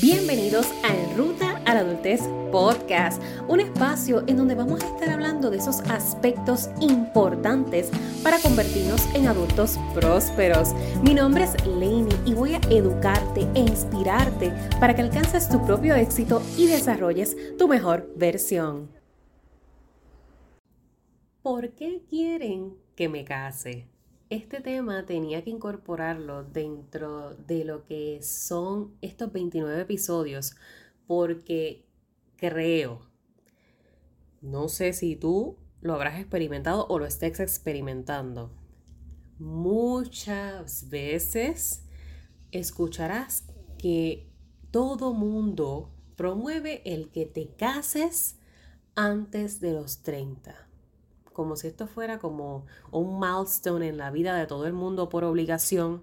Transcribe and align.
Bienvenidos 0.00 0.72
a 0.84 0.96
En 0.96 1.18
Ruta 1.18 1.60
a 1.66 1.74
la 1.74 1.80
Adultez 1.80 2.22
Podcast, 2.50 3.22
un 3.46 3.60
espacio 3.60 4.24
en 4.26 4.38
donde 4.38 4.54
vamos 4.54 4.82
a 4.82 4.86
estar 4.86 5.10
hablando 5.10 5.50
de 5.50 5.58
esos 5.58 5.80
aspectos 5.80 6.70
importantes 6.80 7.90
para 8.22 8.38
convertirnos 8.38 9.06
en 9.14 9.26
adultos 9.26 9.78
prósperos. 9.92 10.72
Mi 11.02 11.12
nombre 11.12 11.44
es 11.44 11.66
Lainey 11.66 12.16
y 12.24 12.32
voy 12.32 12.54
a 12.54 12.60
educarte 12.70 13.46
e 13.54 13.60
inspirarte 13.60 14.50
para 14.80 14.94
que 14.96 15.02
alcances 15.02 15.50
tu 15.50 15.62
propio 15.66 15.94
éxito 15.94 16.40
y 16.56 16.68
desarrolles 16.68 17.36
tu 17.58 17.68
mejor 17.68 18.10
versión. 18.16 18.88
¿Por 21.42 21.68
qué 21.74 22.02
quieren 22.08 22.78
que 22.96 23.10
me 23.10 23.26
case? 23.26 23.91
Este 24.32 24.62
tema 24.62 25.04
tenía 25.04 25.44
que 25.44 25.50
incorporarlo 25.50 26.42
dentro 26.42 27.34
de 27.34 27.66
lo 27.66 27.84
que 27.84 28.22
son 28.22 28.96
estos 29.02 29.30
29 29.30 29.82
episodios 29.82 30.56
porque 31.06 31.84
creo, 32.36 33.10
no 34.40 34.70
sé 34.70 34.94
si 34.94 35.16
tú 35.16 35.58
lo 35.82 35.92
habrás 35.92 36.18
experimentado 36.18 36.86
o 36.88 36.98
lo 36.98 37.04
estés 37.04 37.40
experimentando. 37.40 38.50
Muchas 39.38 40.88
veces 40.88 41.84
escucharás 42.52 43.44
que 43.76 44.32
todo 44.70 45.12
mundo 45.12 45.92
promueve 46.16 46.80
el 46.86 47.10
que 47.10 47.26
te 47.26 47.54
cases 47.54 48.38
antes 48.94 49.60
de 49.60 49.72
los 49.72 50.02
30 50.02 50.71
como 51.32 51.56
si 51.56 51.68
esto 51.68 51.86
fuera 51.86 52.18
como 52.18 52.66
un 52.90 53.18
milestone 53.18 53.88
en 53.88 53.96
la 53.96 54.10
vida 54.10 54.36
de 54.36 54.46
todo 54.46 54.66
el 54.66 54.72
mundo 54.72 55.08
por 55.08 55.24
obligación. 55.24 56.02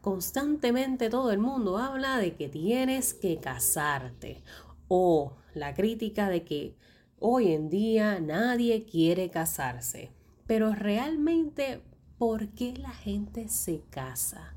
Constantemente 0.00 1.10
todo 1.10 1.30
el 1.30 1.38
mundo 1.38 1.78
habla 1.78 2.18
de 2.18 2.34
que 2.34 2.48
tienes 2.48 3.14
que 3.14 3.38
casarte 3.38 4.42
o 4.88 5.32
la 5.54 5.74
crítica 5.74 6.28
de 6.28 6.44
que 6.44 6.76
hoy 7.18 7.52
en 7.52 7.70
día 7.70 8.20
nadie 8.20 8.84
quiere 8.84 9.30
casarse. 9.30 10.10
Pero 10.46 10.74
realmente, 10.74 11.80
¿por 12.18 12.48
qué 12.48 12.74
la 12.76 12.90
gente 12.90 13.48
se 13.48 13.82
casa? 13.90 14.54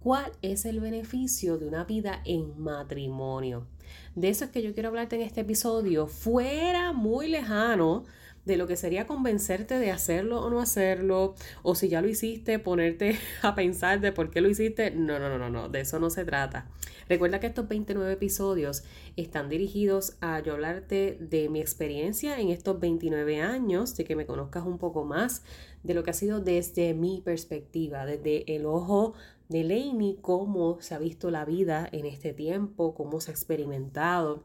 ¿Cuál 0.00 0.32
es 0.42 0.64
el 0.64 0.80
beneficio 0.80 1.58
de 1.58 1.68
una 1.68 1.84
vida 1.84 2.20
en 2.24 2.60
matrimonio? 2.60 3.68
De 4.16 4.28
eso 4.28 4.44
es 4.44 4.50
que 4.50 4.62
yo 4.62 4.74
quiero 4.74 4.88
hablarte 4.88 5.16
en 5.16 5.22
este 5.22 5.42
episodio, 5.42 6.08
fuera 6.08 6.92
muy 6.92 7.28
lejano 7.28 8.04
de 8.44 8.56
lo 8.56 8.66
que 8.66 8.76
sería 8.76 9.06
convencerte 9.06 9.78
de 9.78 9.90
hacerlo 9.90 10.40
o 10.40 10.50
no 10.50 10.60
hacerlo, 10.60 11.34
o 11.62 11.74
si 11.74 11.88
ya 11.88 12.02
lo 12.02 12.08
hiciste, 12.08 12.58
ponerte 12.58 13.16
a 13.42 13.54
pensar 13.54 14.00
de 14.00 14.12
por 14.12 14.30
qué 14.30 14.40
lo 14.40 14.48
hiciste. 14.48 14.90
No, 14.90 15.18
no, 15.18 15.28
no, 15.28 15.38
no, 15.38 15.50
no, 15.50 15.68
de 15.68 15.80
eso 15.80 15.98
no 16.00 16.10
se 16.10 16.24
trata. 16.24 16.66
Recuerda 17.08 17.40
que 17.40 17.46
estos 17.46 17.68
29 17.68 18.12
episodios 18.12 18.84
están 19.16 19.48
dirigidos 19.48 20.16
a 20.20 20.40
yo 20.40 20.54
hablarte 20.54 21.18
de 21.20 21.48
mi 21.48 21.60
experiencia 21.60 22.40
en 22.40 22.48
estos 22.48 22.80
29 22.80 23.40
años, 23.40 23.96
de 23.96 24.04
que 24.04 24.16
me 24.16 24.26
conozcas 24.26 24.64
un 24.64 24.78
poco 24.78 25.04
más 25.04 25.42
de 25.82 25.94
lo 25.94 26.02
que 26.02 26.10
ha 26.10 26.14
sido 26.14 26.40
desde 26.40 26.94
mi 26.94 27.20
perspectiva, 27.20 28.06
desde 28.06 28.54
el 28.54 28.66
ojo 28.66 29.14
de 29.48 29.64
Lainey, 29.64 30.18
cómo 30.20 30.80
se 30.80 30.94
ha 30.94 30.98
visto 30.98 31.30
la 31.30 31.44
vida 31.44 31.88
en 31.92 32.06
este 32.06 32.32
tiempo, 32.32 32.94
cómo 32.94 33.20
se 33.20 33.30
ha 33.30 33.34
experimentado 33.34 34.44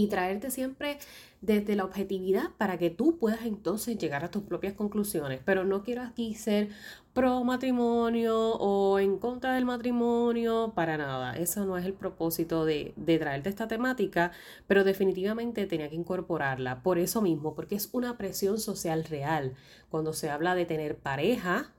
y 0.00 0.06
traerte 0.08 0.50
siempre 0.50 0.98
desde 1.42 1.76
la 1.76 1.84
objetividad 1.84 2.50
para 2.56 2.78
que 2.78 2.88
tú 2.90 3.18
puedas 3.18 3.44
entonces 3.44 3.98
llegar 3.98 4.24
a 4.24 4.30
tus 4.30 4.42
propias 4.42 4.72
conclusiones. 4.72 5.40
Pero 5.44 5.64
no 5.64 5.82
quiero 5.82 6.02
aquí 6.02 6.34
ser 6.34 6.70
pro 7.12 7.44
matrimonio 7.44 8.54
o 8.54 8.98
en 8.98 9.18
contra 9.18 9.54
del 9.54 9.66
matrimonio, 9.66 10.72
para 10.74 10.96
nada. 10.96 11.36
Eso 11.36 11.66
no 11.66 11.76
es 11.76 11.84
el 11.84 11.92
propósito 11.92 12.64
de, 12.64 12.94
de 12.96 13.18
traerte 13.18 13.50
esta 13.50 13.68
temática, 13.68 14.32
pero 14.66 14.84
definitivamente 14.84 15.66
tenía 15.66 15.90
que 15.90 15.96
incorporarla. 15.96 16.82
Por 16.82 16.98
eso 16.98 17.20
mismo, 17.20 17.54
porque 17.54 17.74
es 17.74 17.90
una 17.92 18.16
presión 18.16 18.58
social 18.58 19.04
real. 19.04 19.54
Cuando 19.90 20.14
se 20.14 20.30
habla 20.30 20.54
de 20.54 20.64
tener 20.64 20.96
pareja, 20.96 21.72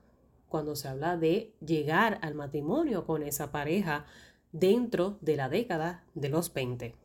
cuando 0.48 0.76
se 0.76 0.86
habla 0.86 1.16
de 1.16 1.54
llegar 1.64 2.18
al 2.22 2.34
matrimonio 2.34 3.04
con 3.04 3.24
esa 3.24 3.50
pareja 3.50 4.04
dentro 4.52 5.18
de 5.20 5.36
la 5.36 5.48
década 5.48 6.04
de 6.14 6.28
los 6.28 6.52
20. 6.52 7.01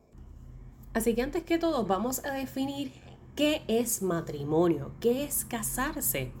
Así 0.98 1.14
que 1.14 1.22
antes 1.22 1.44
que 1.44 1.58
todo 1.58 1.86
vamos 1.86 2.24
a 2.24 2.32
definir 2.32 2.90
qué 3.36 3.62
es 3.68 4.02
matrimonio, 4.02 4.90
qué 4.98 5.22
es 5.22 5.44
casarse. 5.44 6.32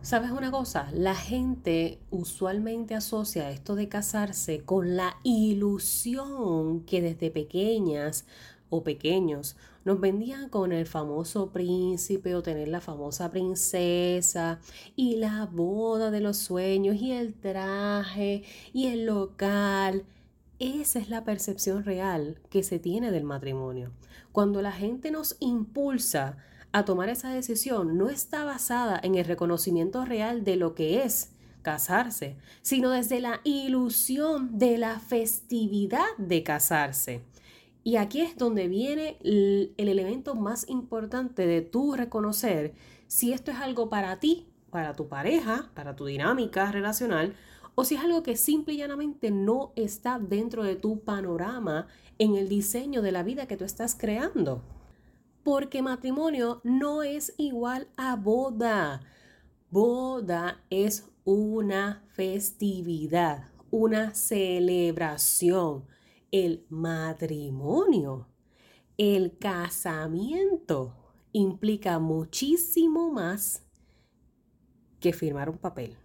¿Sabes 0.00 0.30
una 0.30 0.50
cosa? 0.50 0.88
La 0.94 1.14
gente 1.14 1.98
usualmente 2.10 2.94
asocia 2.94 3.50
esto 3.50 3.74
de 3.74 3.90
casarse 3.90 4.62
con 4.64 4.96
la 4.96 5.18
ilusión 5.24 6.86
que 6.86 7.02
desde 7.02 7.30
pequeñas 7.30 8.24
o 8.70 8.82
pequeños 8.82 9.56
nos 9.84 10.00
vendían 10.00 10.48
con 10.48 10.72
el 10.72 10.86
famoso 10.86 11.50
príncipe 11.50 12.34
o 12.34 12.42
tener 12.42 12.68
la 12.68 12.80
famosa 12.80 13.30
princesa 13.30 14.58
y 14.96 15.16
la 15.16 15.44
boda 15.44 16.10
de 16.10 16.22
los 16.22 16.38
sueños 16.38 16.96
y 16.96 17.12
el 17.12 17.34
traje 17.34 18.42
y 18.72 18.86
el 18.86 19.04
local 19.04 20.06
esa 20.58 20.98
es 20.98 21.08
la 21.08 21.24
percepción 21.24 21.84
real 21.84 22.40
que 22.50 22.62
se 22.62 22.78
tiene 22.78 23.10
del 23.10 23.24
matrimonio. 23.24 23.92
Cuando 24.32 24.62
la 24.62 24.72
gente 24.72 25.10
nos 25.10 25.36
impulsa 25.40 26.36
a 26.72 26.84
tomar 26.84 27.08
esa 27.08 27.30
decisión, 27.30 27.96
no 27.96 28.08
está 28.08 28.44
basada 28.44 28.98
en 29.02 29.14
el 29.14 29.24
reconocimiento 29.24 30.04
real 30.04 30.44
de 30.44 30.56
lo 30.56 30.74
que 30.74 31.04
es 31.04 31.30
casarse, 31.62 32.36
sino 32.62 32.90
desde 32.90 33.20
la 33.20 33.40
ilusión 33.42 34.58
de 34.58 34.78
la 34.78 35.00
festividad 35.00 36.06
de 36.18 36.42
casarse. 36.42 37.22
Y 37.84 37.96
aquí 37.96 38.22
es 38.22 38.36
donde 38.36 38.66
viene 38.66 39.18
el, 39.22 39.74
elemento 39.76 40.34
más 40.34 40.68
importante 40.68 41.46
de 41.46 41.60
tú 41.60 41.94
reconocer 41.94 42.74
si 43.08 43.32
esto 43.32 43.50
es 43.50 43.58
algo 43.58 43.90
para 43.90 44.20
ti, 44.20 44.46
para 44.70 44.94
tu 44.94 45.08
pareja, 45.08 45.70
para 45.74 45.94
tu 45.94 46.06
dinámica 46.06 46.72
relacional, 46.72 47.34
o 47.74 47.84
si 47.84 47.96
es 47.96 48.02
algo 48.02 48.22
que 48.22 48.36
simple 48.36 48.74
y 48.74 48.78
llanamente 48.78 49.30
no 49.30 49.72
está 49.74 50.18
dentro 50.18 50.62
de 50.62 50.76
tu 50.76 51.00
panorama 51.00 51.88
en 52.18 52.36
el 52.36 52.48
diseño 52.48 53.02
de 53.02 53.12
la 53.12 53.22
vida 53.22 53.46
que 53.46 53.56
tú 53.56 53.64
estás 53.64 53.96
creando. 53.96 54.62
Porque 55.42 55.82
matrimonio 55.82 56.60
no 56.62 57.02
es 57.02 57.34
igual 57.36 57.88
a 57.96 58.16
boda. 58.16 59.02
Boda 59.70 60.62
es 60.70 61.10
una 61.24 62.04
festividad, 62.12 63.50
una 63.70 64.14
celebración. 64.14 65.84
El 66.30 66.64
matrimonio, 66.68 68.28
el 68.96 69.36
casamiento 69.36 70.94
implica 71.32 71.98
muchísimo 71.98 73.10
más 73.10 73.62
que 75.00 75.12
firmar 75.12 75.50
un 75.50 75.58
papel 75.58 75.96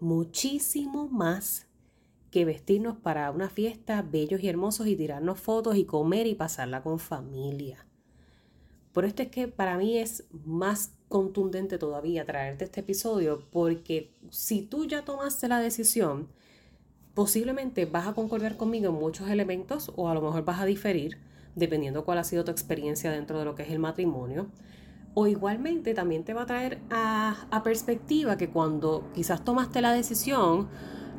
muchísimo 0.00 1.08
más 1.08 1.66
que 2.30 2.44
vestirnos 2.44 2.96
para 2.96 3.30
una 3.30 3.48
fiesta 3.48 4.02
bellos 4.02 4.42
y 4.42 4.48
hermosos 4.48 4.86
y 4.86 4.96
tirarnos 4.96 5.40
fotos 5.40 5.76
y 5.76 5.84
comer 5.84 6.26
y 6.26 6.34
pasarla 6.34 6.82
con 6.82 6.98
familia. 6.98 7.86
Por 8.92 9.04
esto 9.04 9.22
es 9.22 9.28
que 9.28 9.48
para 9.48 9.76
mí 9.76 9.98
es 9.98 10.24
más 10.44 10.94
contundente 11.08 11.78
todavía 11.78 12.24
traerte 12.24 12.64
este 12.64 12.80
episodio 12.80 13.42
porque 13.50 14.14
si 14.30 14.62
tú 14.62 14.86
ya 14.86 15.04
tomaste 15.04 15.48
la 15.48 15.60
decisión, 15.60 16.28
posiblemente 17.14 17.86
vas 17.86 18.06
a 18.06 18.14
concordar 18.14 18.56
conmigo 18.56 18.88
en 18.88 18.94
muchos 18.94 19.28
elementos 19.30 19.92
o 19.96 20.08
a 20.08 20.14
lo 20.14 20.20
mejor 20.20 20.44
vas 20.44 20.60
a 20.60 20.66
diferir 20.66 21.18
dependiendo 21.54 22.04
cuál 22.04 22.18
ha 22.18 22.24
sido 22.24 22.44
tu 22.44 22.50
experiencia 22.50 23.10
dentro 23.10 23.38
de 23.38 23.44
lo 23.44 23.54
que 23.54 23.62
es 23.62 23.70
el 23.70 23.78
matrimonio. 23.78 24.48
O 25.18 25.26
igualmente 25.26 25.94
también 25.94 26.24
te 26.24 26.34
va 26.34 26.42
a 26.42 26.46
traer 26.46 26.78
a, 26.90 27.62
perspectiva 27.64 28.36
que 28.36 28.50
cuando 28.50 29.02
quizás 29.14 29.42
tomaste 29.42 29.80
la 29.80 29.92
decisión, 29.92 30.68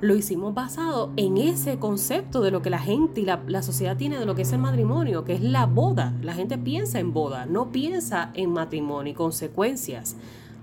lo 0.01 0.15
hicimos 0.15 0.53
basado 0.53 1.11
en 1.15 1.37
ese 1.37 1.79
concepto 1.79 2.41
de 2.41 2.51
lo 2.51 2.61
que 2.61 2.69
la 2.69 2.77
gente 2.77 3.21
y 3.21 3.25
la, 3.25 3.63
sociedad 3.63 3.97
tiene 3.97 4.19
de 4.19 4.27
lo 4.27 4.35
que 4.35 4.43
es 4.43 4.51
el 4.51 4.59
matrimonio, 4.59 5.25
que 5.25 5.33
es 5.33 5.41
la 5.41 5.65
boda. 5.65 6.13
La 6.21 6.35
gente 6.35 6.59
piensa 6.59 6.99
en 6.99 7.11
boda, 7.11 7.47
no 7.47 7.71
piensa 7.71 8.29
en 8.35 8.51
matrimonio 8.51 9.13
y 9.13 9.15
consecuencias 9.15 10.15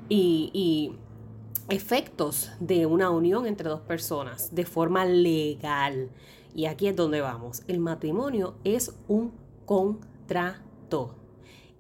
y, 0.08 0.50
y 0.53 0.93
efectos 1.75 2.53
de 2.61 2.87
una 2.87 3.11
unión 3.11 3.47
entre 3.47 3.69
dos 3.69 3.81
personas 3.81 4.55
de 4.55 4.64
forma 4.64 5.05
legal. 5.06 6.08
Y 6.55 6.67
aquí 6.67 6.87
es 6.87 6.94
donde 6.94 7.20
vamos. 7.20 7.64
El 7.67 7.81
matrimonio 7.81 8.55
es 8.62 8.94
un 9.08 9.32
contrato 9.67 11.17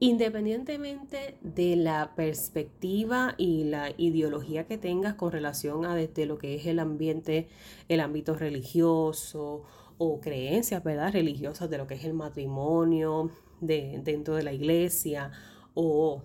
Independientemente 0.04 1.38
de 1.40 1.76
la 1.76 2.14
perspectiva 2.14 3.34
y 3.38 3.64
la 3.64 3.90
ideología 3.96 4.66
que 4.66 4.76
tengas 4.76 5.14
con 5.14 5.32
relación 5.32 5.86
a 5.86 5.94
desde 5.94 6.26
lo 6.26 6.36
que 6.36 6.56
es 6.56 6.66
el 6.66 6.78
ambiente, 6.78 7.48
el 7.88 8.00
ámbito 8.00 8.34
religioso 8.34 9.62
o 9.96 10.20
creencias, 10.20 10.84
¿verdad? 10.84 11.14
Religiosas 11.14 11.70
de 11.70 11.78
lo 11.78 11.86
que 11.86 11.94
es 11.94 12.04
el 12.04 12.12
matrimonio 12.12 13.30
de, 13.62 13.98
dentro 14.04 14.34
de 14.34 14.42
la 14.42 14.52
iglesia 14.52 15.30
o 15.72 16.22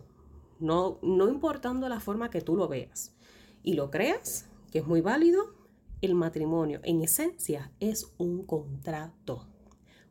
no, 0.59 0.99
no 1.01 1.29
importando 1.29 1.87
la 1.87 2.01
forma 2.01 2.29
que 2.29 2.41
tú 2.41 2.57
lo 2.57 2.67
veas 2.67 3.15
y 3.63 3.75
lo 3.75 3.91
creas, 3.91 4.49
que 4.73 4.79
es 4.79 4.87
muy 4.87 4.99
válido, 4.99 5.55
el 6.01 6.15
matrimonio 6.15 6.81
en 6.83 7.01
esencia 7.01 7.71
es 7.79 8.11
un 8.17 8.45
contrato. 8.45 9.47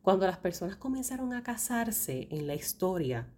Cuando 0.01 0.25
las 0.25 0.39
personas 0.39 0.75
comenzaron 0.75 1.33
a 1.33 1.43
casarse 1.43 2.27
en 2.31 2.47
la 2.47 2.55
historia, 2.55 3.31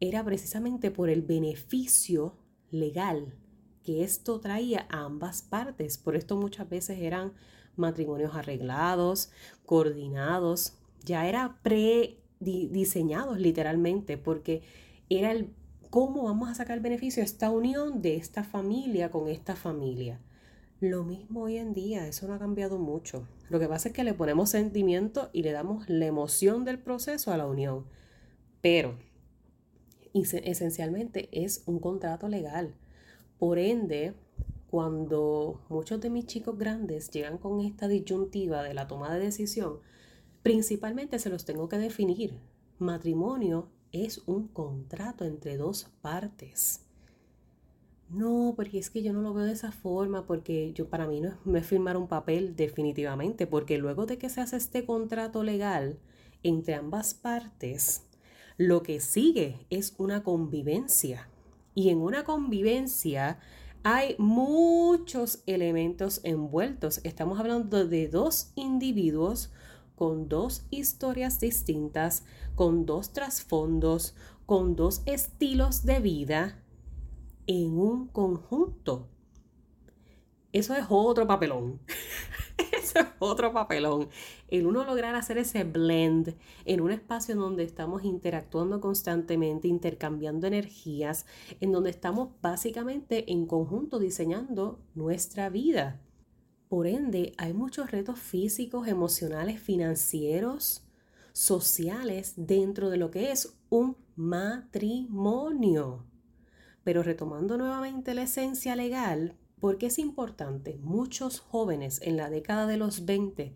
era 0.00 0.24
precisamente 0.24 0.90
por 0.90 1.10
el 1.10 1.22
beneficio 1.22 2.34
legal 2.70 3.34
que 3.82 4.02
esto 4.02 4.40
traía 4.40 4.86
a 4.88 5.04
ambas 5.04 5.42
partes. 5.42 5.98
Por 5.98 6.16
esto 6.16 6.36
muchas 6.36 6.68
veces 6.68 6.98
eran 6.98 7.32
matrimonios 7.76 8.34
arreglados, 8.34 9.30
coordinados, 9.64 10.74
ya 11.04 11.28
era 11.28 11.58
pre-diseñados 11.62 13.38
literalmente, 13.38 14.18
porque 14.18 14.62
era 15.08 15.32
el 15.32 15.54
cómo 15.90 16.24
vamos 16.24 16.48
a 16.48 16.54
sacar 16.54 16.80
beneficio 16.80 17.22
a 17.22 17.24
esta 17.24 17.50
unión 17.50 18.00
de 18.00 18.16
esta 18.16 18.44
familia 18.44 19.10
con 19.10 19.28
esta 19.28 19.56
familia. 19.56 20.20
Lo 20.80 21.04
mismo 21.04 21.42
hoy 21.42 21.58
en 21.58 21.74
día, 21.74 22.06
eso 22.06 22.26
no 22.26 22.34
ha 22.34 22.38
cambiado 22.38 22.78
mucho. 22.78 23.26
Lo 23.50 23.58
que 23.58 23.68
pasa 23.68 23.88
es 23.88 23.94
que 23.94 24.04
le 24.04 24.14
ponemos 24.14 24.50
sentimiento 24.50 25.28
y 25.32 25.42
le 25.42 25.52
damos 25.52 25.88
la 25.90 26.06
emoción 26.06 26.64
del 26.64 26.78
proceso 26.78 27.32
a 27.32 27.36
la 27.36 27.46
unión. 27.46 27.84
Pero 28.62 28.96
esencialmente 30.14 31.28
es 31.32 31.62
un 31.66 31.78
contrato 31.78 32.28
legal. 32.28 32.74
Por 33.38 33.58
ende, 33.58 34.14
cuando 34.70 35.60
muchos 35.68 36.00
de 36.00 36.10
mis 36.10 36.26
chicos 36.26 36.58
grandes 36.58 37.10
llegan 37.10 37.38
con 37.38 37.60
esta 37.60 37.88
disyuntiva 37.88 38.62
de 38.62 38.74
la 38.74 38.86
toma 38.86 39.12
de 39.12 39.20
decisión, 39.20 39.78
principalmente 40.42 41.18
se 41.18 41.30
los 41.30 41.44
tengo 41.44 41.68
que 41.68 41.78
definir. 41.78 42.38
Matrimonio 42.78 43.68
es 43.92 44.22
un 44.26 44.48
contrato 44.48 45.24
entre 45.24 45.56
dos 45.56 45.90
partes. 46.00 46.86
No, 48.08 48.54
porque 48.56 48.78
es 48.78 48.90
que 48.90 49.02
yo 49.02 49.12
no 49.12 49.22
lo 49.22 49.32
veo 49.32 49.44
de 49.44 49.52
esa 49.52 49.70
forma, 49.70 50.26
porque 50.26 50.72
yo 50.72 50.88
para 50.88 51.06
mí 51.06 51.20
no 51.20 51.56
es, 51.56 51.66
firmar 51.66 51.96
un 51.96 52.08
papel 52.08 52.56
definitivamente, 52.56 53.46
porque 53.46 53.78
luego 53.78 54.06
de 54.06 54.18
que 54.18 54.28
se 54.28 54.40
hace 54.40 54.56
este 54.56 54.84
contrato 54.84 55.44
legal 55.44 55.98
entre 56.42 56.74
ambas 56.74 57.14
partes, 57.14 58.04
lo 58.60 58.82
que 58.82 59.00
sigue 59.00 59.66
es 59.70 59.94
una 59.96 60.22
convivencia. 60.22 61.30
Y 61.74 61.88
en 61.88 61.96
una 61.96 62.24
convivencia 62.24 63.38
hay 63.84 64.16
muchos 64.18 65.42
elementos 65.46 66.20
envueltos. 66.24 67.00
Estamos 67.02 67.40
hablando 67.40 67.86
de 67.86 68.08
dos 68.08 68.52
individuos 68.56 69.50
con 69.96 70.28
dos 70.28 70.66
historias 70.68 71.40
distintas, 71.40 72.26
con 72.54 72.84
dos 72.84 73.14
trasfondos, 73.14 74.14
con 74.44 74.76
dos 74.76 75.00
estilos 75.06 75.86
de 75.86 76.00
vida 76.00 76.62
en 77.46 77.78
un 77.78 78.08
conjunto. 78.08 79.08
Eso 80.52 80.76
es 80.76 80.84
otro 80.90 81.26
papelón. 81.26 81.80
Otro 83.18 83.52
papelón. 83.52 84.08
El 84.48 84.66
uno 84.66 84.84
lograr 84.84 85.14
hacer 85.14 85.38
ese 85.38 85.64
blend 85.64 86.34
en 86.64 86.80
un 86.80 86.90
espacio 86.90 87.34
en 87.34 87.40
donde 87.40 87.64
estamos 87.64 88.04
interactuando 88.04 88.80
constantemente, 88.80 89.68
intercambiando 89.68 90.46
energías, 90.46 91.26
en 91.60 91.72
donde 91.72 91.90
estamos 91.90 92.30
básicamente 92.40 93.32
en 93.32 93.46
conjunto 93.46 93.98
diseñando 93.98 94.80
nuestra 94.94 95.48
vida. 95.48 96.00
Por 96.68 96.86
ende, 96.86 97.32
hay 97.36 97.52
muchos 97.52 97.90
retos 97.90 98.18
físicos, 98.18 98.86
emocionales, 98.86 99.60
financieros, 99.60 100.86
sociales 101.32 102.34
dentro 102.36 102.90
de 102.90 102.96
lo 102.96 103.10
que 103.10 103.32
es 103.32 103.56
un 103.70 103.96
matrimonio. 104.14 106.04
Pero 106.84 107.02
retomando 107.02 107.58
nuevamente 107.58 108.14
la 108.14 108.22
esencia 108.22 108.76
legal, 108.76 109.36
porque 109.60 109.86
es 109.86 109.98
importante, 109.98 110.78
muchos 110.82 111.40
jóvenes 111.40 112.00
en 112.02 112.16
la 112.16 112.30
década 112.30 112.66
de 112.66 112.76
los 112.76 113.04
20 113.04 113.54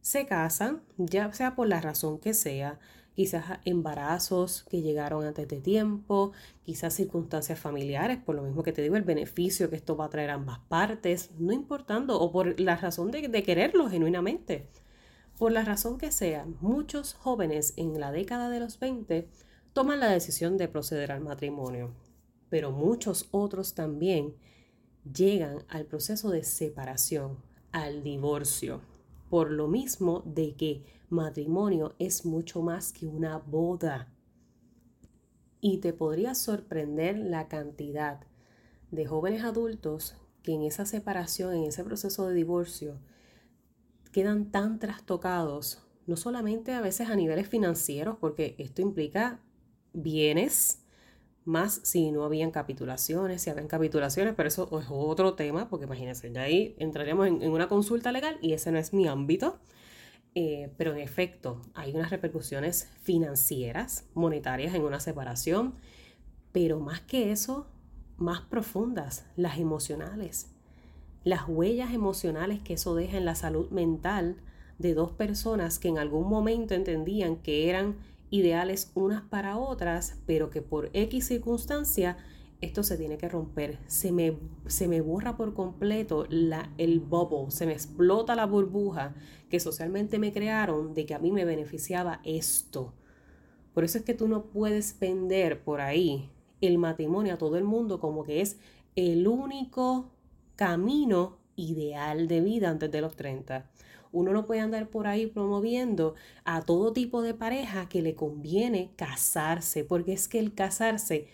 se 0.00 0.26
casan, 0.26 0.82
ya 0.96 1.32
sea 1.32 1.54
por 1.54 1.68
la 1.68 1.80
razón 1.80 2.18
que 2.18 2.34
sea, 2.34 2.78
quizás 3.14 3.44
embarazos 3.64 4.64
que 4.64 4.82
llegaron 4.82 5.24
antes 5.24 5.48
de 5.48 5.60
tiempo, 5.60 6.32
quizás 6.64 6.94
circunstancias 6.94 7.58
familiares, 7.58 8.18
por 8.18 8.34
lo 8.34 8.42
mismo 8.42 8.62
que 8.62 8.72
te 8.72 8.82
digo, 8.82 8.96
el 8.96 9.02
beneficio 9.02 9.70
que 9.70 9.76
esto 9.76 9.96
va 9.96 10.06
a 10.06 10.10
traer 10.10 10.30
a 10.30 10.34
ambas 10.34 10.58
partes, 10.68 11.30
no 11.38 11.52
importando, 11.52 12.20
o 12.20 12.32
por 12.32 12.58
la 12.60 12.76
razón 12.76 13.10
de, 13.10 13.28
de 13.28 13.42
quererlo 13.42 13.88
genuinamente. 13.88 14.68
Por 15.38 15.52
la 15.52 15.64
razón 15.64 15.98
que 15.98 16.12
sea, 16.12 16.46
muchos 16.60 17.14
jóvenes 17.14 17.74
en 17.76 17.98
la 18.00 18.12
década 18.12 18.50
de 18.50 18.60
los 18.60 18.78
20 18.78 19.28
toman 19.72 20.00
la 20.00 20.08
decisión 20.10 20.56
de 20.58 20.68
proceder 20.68 21.12
al 21.12 21.20
matrimonio 21.20 21.94
pero 22.54 22.70
muchos 22.70 23.26
otros 23.32 23.74
también 23.74 24.36
llegan 25.12 25.64
al 25.68 25.86
proceso 25.86 26.30
de 26.30 26.44
separación, 26.44 27.38
al 27.72 28.02
divorcio, 28.02 28.80
por 29.28 29.50
lo 29.50 29.68
mismo 29.68 30.22
de 30.24 30.54
que 30.54 30.84
matrimonio 31.10 31.94
es 31.98 32.24
mucho 32.24 32.62
más 32.62 32.92
que 32.92 33.06
una 33.06 33.38
boda. 33.38 34.12
Y 35.60 35.78
te 35.78 35.92
podría 35.92 36.34
sorprender 36.34 37.18
la 37.18 37.48
cantidad 37.48 38.20
de 38.90 39.06
jóvenes 39.06 39.44
adultos 39.44 40.16
que 40.42 40.52
en 40.52 40.62
esa 40.62 40.84
separación, 40.86 41.54
en 41.54 41.64
ese 41.64 41.84
proceso 41.84 42.28
de 42.28 42.34
divorcio, 42.34 42.98
quedan 44.12 44.50
tan 44.50 44.78
trastocados, 44.78 45.82
no 46.06 46.16
solamente 46.16 46.72
a 46.72 46.80
veces 46.80 47.08
a 47.08 47.16
niveles 47.16 47.48
financieros, 47.48 48.18
porque 48.20 48.54
esto 48.58 48.82
implica 48.82 49.40
bienes, 49.94 50.83
más 51.44 51.80
si 51.84 52.10
no 52.10 52.24
habían 52.24 52.50
capitulaciones, 52.50 53.42
si 53.42 53.50
habían 53.50 53.68
capitulaciones, 53.68 54.34
pero 54.34 54.48
eso 54.48 54.68
es 54.80 54.86
otro 54.88 55.34
tema, 55.34 55.68
porque 55.68 55.84
imagínense, 55.84 56.32
ya 56.32 56.42
ahí 56.42 56.74
entraríamos 56.78 57.26
en, 57.26 57.50
una 57.50 57.68
consulta 57.68 58.12
legal 58.12 58.38
y 58.40 58.52
ese 58.54 58.72
no 58.72 58.78
es 58.78 58.92
mi 58.92 59.06
ámbito. 59.06 59.58
Eh, 60.36 60.72
pero 60.76 60.92
en 60.92 60.98
efecto, 60.98 61.62
hay 61.74 61.94
unas 61.94 62.10
repercusiones 62.10 62.90
financieras, 63.02 64.08
monetarias 64.14 64.74
en 64.74 64.82
una 64.82 64.98
separación, 64.98 65.74
pero 66.50 66.80
más 66.80 67.00
que 67.02 67.30
eso, 67.30 67.68
más 68.16 68.40
profundas, 68.40 69.26
las 69.36 69.58
emocionales. 69.58 70.50
Las 71.22 71.48
huellas 71.48 71.92
emocionales 71.92 72.60
que 72.60 72.74
eso 72.74 72.94
deja 72.96 73.16
en 73.16 73.24
la 73.24 73.36
salud 73.36 73.70
mental 73.70 74.36
de 74.78 74.94
dos 74.94 75.12
personas 75.12 75.78
que 75.78 75.88
en 75.88 75.98
algún 75.98 76.28
momento 76.28 76.74
entendían 76.74 77.36
que 77.36 77.70
eran 77.70 77.96
ideales 78.34 78.90
unas 78.94 79.22
para 79.22 79.58
otras, 79.58 80.18
pero 80.26 80.50
que 80.50 80.60
por 80.60 80.90
X 80.92 81.28
circunstancia 81.28 82.16
esto 82.60 82.82
se 82.82 82.96
tiene 82.96 83.16
que 83.16 83.28
romper. 83.28 83.78
Se 83.86 84.10
me, 84.10 84.36
se 84.66 84.88
me 84.88 85.00
borra 85.00 85.36
por 85.36 85.54
completo 85.54 86.26
la, 86.28 86.72
el 86.76 86.98
bobo, 86.98 87.52
se 87.52 87.64
me 87.64 87.72
explota 87.72 88.34
la 88.34 88.46
burbuja 88.46 89.14
que 89.50 89.60
socialmente 89.60 90.18
me 90.18 90.32
crearon 90.32 90.94
de 90.94 91.06
que 91.06 91.14
a 91.14 91.20
mí 91.20 91.30
me 91.30 91.44
beneficiaba 91.44 92.20
esto. 92.24 92.94
Por 93.72 93.84
eso 93.84 93.98
es 93.98 94.04
que 94.04 94.14
tú 94.14 94.26
no 94.26 94.46
puedes 94.46 94.98
vender 94.98 95.62
por 95.62 95.80
ahí 95.80 96.30
el 96.60 96.78
matrimonio 96.78 97.34
a 97.34 97.38
todo 97.38 97.56
el 97.56 97.64
mundo 97.64 98.00
como 98.00 98.24
que 98.24 98.40
es 98.40 98.58
el 98.96 99.28
único 99.28 100.10
camino 100.56 101.38
ideal 101.54 102.26
de 102.26 102.40
vida 102.40 102.70
antes 102.70 102.90
de 102.90 103.00
los 103.00 103.14
30. 103.14 103.70
Uno 104.14 104.32
no 104.32 104.46
puede 104.46 104.60
andar 104.60 104.88
por 104.90 105.08
ahí 105.08 105.26
promoviendo 105.26 106.14
a 106.44 106.62
todo 106.62 106.92
tipo 106.92 107.20
de 107.20 107.34
pareja 107.34 107.88
que 107.88 108.00
le 108.00 108.14
conviene 108.14 108.92
casarse, 108.94 109.82
porque 109.82 110.12
es 110.12 110.28
que 110.28 110.38
el 110.38 110.54
casarse 110.54 111.26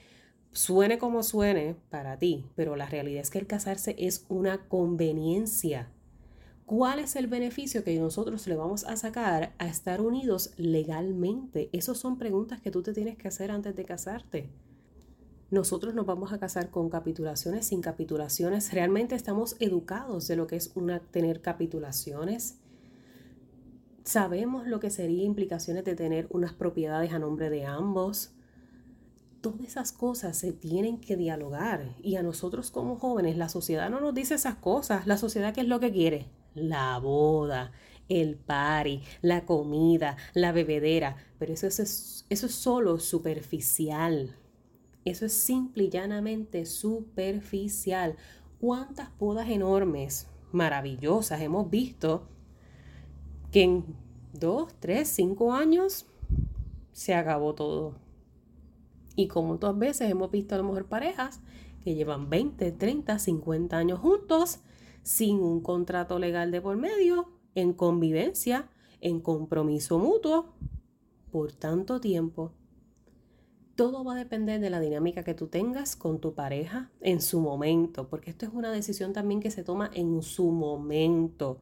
suene 0.51 0.97
como 0.97 1.23
suene 1.23 1.77
para 1.91 2.19
ti, 2.19 2.47
pero 2.57 2.77
la 2.77 2.87
realidad 2.87 3.21
es 3.21 3.29
que 3.29 3.39
el 3.39 3.47
casarse 3.47 3.95
es 3.99 4.25
una 4.31 4.67
conveniencia. 4.67 5.91
¿Cuál 6.65 7.01
es 7.01 7.17
el 7.17 7.27
beneficio 7.27 7.85
que 7.85 7.99
nosotros 7.99 8.47
le 8.47 8.57
vamos 8.57 8.85
a 8.85 8.97
sacar 8.97 9.53
a 9.59 9.67
estar 9.67 10.01
unidos 10.01 10.55
legalmente? 10.57 11.69
Esas 11.75 11.99
son 11.99 12.17
preguntas 12.17 12.63
que 12.63 12.71
tú 12.71 12.83
te 12.83 12.95
tienes 12.95 13.19
que 13.19 13.29
hacer 13.29 13.51
antes 13.51 13.77
de 13.77 13.85
casarte. 13.85 14.49
Nosotros 15.51 15.95
nos 15.95 16.07
vamos 16.07 16.33
a 16.33 16.39
casar 16.39 16.71
con 16.71 16.89
capitulaciones, 16.89 17.67
sin 17.67 17.83
capitulaciones. 17.83 18.73
Realmente 18.73 19.17
estamos 19.17 19.57
educados 19.59 20.29
de 20.29 20.37
lo 20.37 20.47
que 20.47 20.57
es 20.57 20.71
una, 20.77 21.01
tener 21.01 21.43
capitulaciones. 21.43 22.60
Sabemos 24.11 24.67
lo 24.67 24.81
que 24.81 24.91
serían 24.91 25.27
implicaciones 25.27 25.85
de 25.85 25.95
tener 25.95 26.27
unas 26.31 26.53
propiedades 26.53 27.13
a 27.13 27.21
nombre 27.21 27.49
de 27.49 27.65
ambos. 27.65 28.33
Todas 29.41 29.61
esas 29.61 29.93
cosas 29.93 30.37
se 30.37 30.53
tienen 30.53 31.01
que 31.01 31.17
dialogar 31.17 31.95
y 32.03 32.17
a 32.17 32.23
nosotros 32.25 32.73
como 32.73 32.97
jóvenes 32.97 33.37
la 33.37 33.49
sociedad 33.49 33.89
no 33.89 34.01
nos 34.01 34.13
dice 34.13 34.35
esas 34.35 34.57
cosas. 34.57 35.07
La 35.07 35.17
sociedad 35.17 35.55
qué 35.55 35.61
es 35.61 35.69
lo 35.69 35.79
que 35.79 35.93
quiere? 35.93 36.27
La 36.57 36.99
boda, 36.99 37.71
el 38.09 38.35
party, 38.35 39.01
la 39.23 39.47
comida, 39.47 40.17
la 40.35 40.51
bebedera, 40.51 41.15
pero 41.39 41.53
eso 41.53 41.69
es, 41.69 42.27
eso 42.29 42.47
es 42.47 42.53
solo 42.53 42.99
superficial. 42.99 44.37
Eso 45.05 45.25
es 45.25 45.35
simple 45.35 45.85
y 45.85 45.89
llanamente 45.89 46.67
superficial. 46.67 48.17
¿Cuántas 48.59 49.17
bodas 49.19 49.49
enormes, 49.51 50.27
maravillosas 50.51 51.41
hemos 51.43 51.71
visto 51.71 52.27
que 53.51 53.63
en 53.63 53.85
dos, 54.33 54.73
tres, 54.81 55.09
cinco 55.09 55.53
años 55.53 56.07
se 56.93 57.15
acabó 57.15 57.55
todo. 57.55 57.95
Y 59.17 59.29
como 59.29 59.59
todas 59.59 59.79
veces 59.79 60.11
hemos 60.11 60.31
visto 60.31 60.55
a 60.55 60.59
lo 60.59 60.65
mejor 60.65 60.87
parejas 60.87 61.41
que 61.83 61.95
llevan 61.95 62.31
20, 62.31 62.73
30, 62.73 63.19
50 63.19 63.77
años 63.77 63.99
juntos, 63.99 64.61
sin 65.03 65.41
un 65.41 65.61
contrato 65.61 66.19
legal 66.19 66.51
de 66.51 66.61
por 66.61 66.77
medio, 66.77 67.29
en 67.55 67.73
convivencia, 67.73 68.69
en 69.01 69.21
compromiso 69.21 69.99
mutuo 69.99 70.55
por 71.31 71.53
tanto 71.53 72.01
tiempo. 72.01 72.53
Todo 73.77 74.05
va 74.05 74.13
a 74.15 74.19
depender 74.19 74.61
de 74.61 74.69
la 74.69 74.81
dinámica 74.81 75.25
que 75.25 75.33
tú 75.33 75.47
tengas 75.47 75.97
con 75.97 76.21
tu 76.21 76.35
pareja 76.35 76.91
en 77.01 77.23
su 77.23 77.41
momento, 77.41 78.09
porque 78.09 78.31
esto 78.31 78.45
es 78.45 78.53
una 78.53 78.71
decisión 78.71 79.13
también 79.13 79.41
que 79.41 79.51
se 79.51 79.65
toma 79.65 79.91
en 79.95 80.23
su 80.23 80.51
momento. 80.51 81.61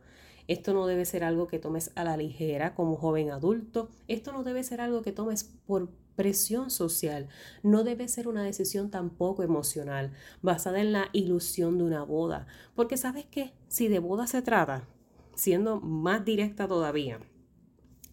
Esto 0.49 0.73
no 0.73 0.87
debe 0.87 1.05
ser 1.05 1.25
algo 1.25 1.47
que 1.47 1.59
tomes 1.59 1.93
a 1.95 2.05
la 2.05 2.17
ligera 2.17 2.75
como 2.75 2.97
joven 2.97 3.31
adulto. 3.31 3.91
Esto 4.09 4.33
no 4.33 4.43
debe 4.43 4.65
ser 4.65 4.81
algo 4.81 5.03
que 5.03 5.13
tomes 5.13 5.45
por 5.67 5.91
presión 6.17 6.71
social. 6.71 7.29
No 7.63 7.85
debe 7.85 8.09
ser 8.09 8.27
una 8.27 8.43
decisión 8.43 8.91
tampoco 8.91 9.43
emocional, 9.43 10.13
basada 10.43 10.81
en 10.81 10.93
la 10.93 11.11
ilusión 11.13 11.77
de 11.77 11.85
una 11.85 12.03
boda. 12.03 12.47
Porque 12.75 12.97
sabes 12.97 13.27
qué, 13.27 13.53
si 13.69 13.89
de 13.89 13.99
boda 13.99 14.27
se 14.27 14.41
trata, 14.41 14.89
siendo 15.35 15.81
más 15.81 16.25
directa 16.25 16.67
todavía, 16.67 17.21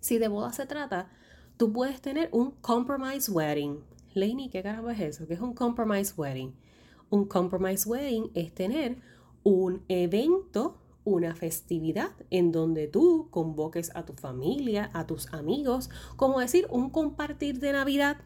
si 0.02 0.20
de 0.20 0.28
boda 0.28 0.52
se 0.52 0.68
trata, 0.68 1.10
tú 1.58 1.72
puedes 1.72 2.02
tener 2.02 2.30
un 2.34 2.52
compromise 2.52 3.32
wedding. 3.32 3.80
Lainey, 4.14 4.50
¿qué 4.50 4.62
carajo 4.62 4.90
es 4.90 5.00
eso? 5.00 5.26
¿Qué 5.26 5.34
es 5.36 5.42
un 5.42 5.54
compromise 5.54 6.14
wedding? 6.16 6.54
Un 7.10 7.26
compromise 7.26 7.90
wedding 7.90 8.30
es 8.36 8.54
tener 8.54 8.98
un 9.42 9.84
evento 9.88 10.78
una 11.06 11.36
festividad 11.36 12.12
en 12.32 12.52
donde 12.52 12.88
tú 12.88 13.30
convoques 13.32 13.96
a 13.96 14.06
tu 14.06 14.14
familia, 14.14 14.90
a 14.94 15.08
tus 15.08 15.34
amigos, 15.34 15.90
como 16.18 16.40
decir 16.40 16.68
un 16.70 16.90
compartir 16.90 17.60
de 17.60 17.72
Navidad. 17.72 18.18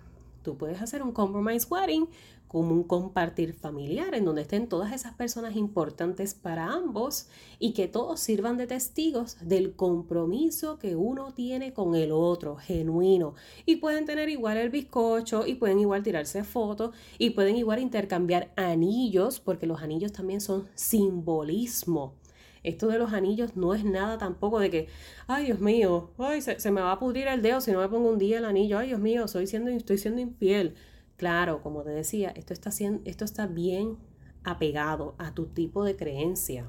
Tú 0.42 0.58
puedes 0.58 0.82
hacer 0.82 1.04
un 1.04 1.12
compromise 1.12 1.68
wedding 1.70 2.08
como 2.50 2.74
un 2.74 2.84
compartir 2.84 3.54
familiar 3.54 4.16
en 4.16 4.26
donde 4.26 4.42
estén 4.42 4.68
todas 4.68 4.92
esas 4.92 5.14
personas 5.14 5.56
importantes 5.56 6.34
para 6.34 6.74
ambos 6.74 7.28
y 7.60 7.74
que 7.74 7.88
todos 7.88 8.20
sirvan 8.20 8.58
de 8.58 8.66
testigos 8.66 9.38
del 9.42 9.76
compromiso 9.76 10.80
que 10.80 10.96
uno 10.96 11.32
tiene 11.32 11.74
con 11.74 11.94
el 11.94 12.12
otro, 12.12 12.56
genuino. 12.56 13.36
Y 13.68 13.76
pueden 13.76 14.06
tener 14.06 14.30
igual 14.30 14.58
el 14.58 14.72
bizcocho 14.72 15.46
y 15.46 15.56
pueden 15.56 15.80
igual 15.80 16.02
tirarse 16.02 16.44
fotos 16.44 16.96
y 17.20 17.30
pueden 17.32 17.56
igual 17.56 17.80
intercambiar 17.80 18.52
anillos 18.56 19.40
porque 19.40 19.68
los 19.68 19.82
anillos 19.82 20.12
también 20.12 20.42
son 20.42 20.68
simbolismo 20.74 22.19
esto 22.64 22.88
de 22.88 22.98
los 22.98 23.14
anillos 23.14 23.56
no 23.56 23.74
es 23.74 23.84
nada 23.84 24.18
tampoco 24.18 24.60
de 24.60 24.70
que, 24.70 24.88
ay 25.28 25.46
Dios 25.46 25.60
mío, 25.60 26.12
ay, 26.18 26.42
se, 26.42 26.72
me 26.72 26.82
va 26.82 26.92
a 26.92 27.00
pudrir 27.00 27.28
el 27.28 27.42
dedo 27.42 27.62
si 27.62 27.72
no 27.72 27.80
me 27.80 27.90
pongo 27.90 28.10
un 28.10 28.20
día 28.20 28.40
el 28.40 28.46
anillo, 28.46 28.78
ay 28.78 28.88
Dios 28.88 29.00
mío, 29.00 29.28
soy 29.28 29.48
siendo, 29.48 29.70
estoy 29.72 29.98
siendo 29.98 30.22
infiel. 30.22 30.76
Claro, 31.18 31.62
como 31.62 31.84
te 31.84 31.90
decía, 31.90 32.30
esto 32.30 32.54
está, 32.54 32.72
esto 33.06 33.26
está 33.26 33.48
bien 33.48 33.98
apegado 34.44 35.16
a 35.18 35.34
tu 35.34 35.48
tipo 35.48 35.84
de 35.84 35.96
creencia. 35.96 36.66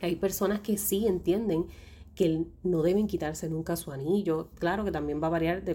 Hay 0.00 0.16
personas 0.16 0.60
que 0.60 0.76
sí 0.76 1.06
entienden 1.06 1.66
que 2.20 2.44
no 2.64 2.82
deben 2.82 3.06
quitarse 3.06 3.48
nunca 3.48 3.76
su 3.76 3.92
anillo. 3.92 4.50
Claro 4.58 4.84
que 4.84 4.92
también 4.92 5.22
va 5.22 5.28
a 5.28 5.30
variar 5.30 5.64
de, 5.64 5.72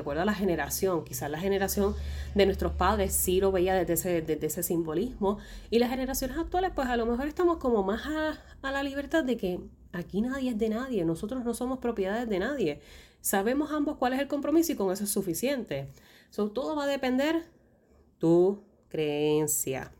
acuerdo 0.00 0.20
a 0.20 0.24
la 0.24 0.34
generación. 0.34 1.04
Quizás 1.04 1.30
la 1.30 1.38
generación 1.38 1.94
de 2.34 2.44
nuestros 2.44 2.72
padres 2.72 3.12
sí 3.12 3.38
lo 3.40 3.52
veía 3.52 3.72
desde 3.76 3.92
ese, 3.92 4.46
ese 4.46 4.64
simbolismo 4.64 5.38
y 5.70 5.78
las 5.78 5.90
generaciones 5.90 6.38
actuales 6.38 6.72
pues 6.74 6.88
a 6.88 6.96
lo 6.96 7.06
mejor 7.06 7.28
estamos 7.28 7.58
como 7.58 7.84
más 7.84 8.04
a, 8.04 8.72
la 8.72 8.82
libertad 8.82 9.22
de 9.22 9.36
que 9.36 9.60
aquí 9.92 10.22
nadie 10.22 10.50
es 10.50 10.58
de 10.58 10.70
nadie, 10.70 11.04
nosotros 11.04 11.44
no 11.44 11.54
somos 11.54 11.78
propiedades 11.78 12.28
de 12.28 12.40
nadie. 12.40 12.80
Sabemos 13.20 13.70
ambos 13.70 13.96
cuál 13.96 14.14
es 14.14 14.18
el 14.18 14.26
compromiso 14.26 14.72
y 14.72 14.74
con 14.74 14.90
eso 14.90 15.04
es 15.04 15.10
suficiente. 15.10 15.86
Todo 16.34 16.74
va 16.74 16.82
a 16.82 16.88
depender 16.88 17.44
tu 18.18 18.64
creencia, 18.88 19.92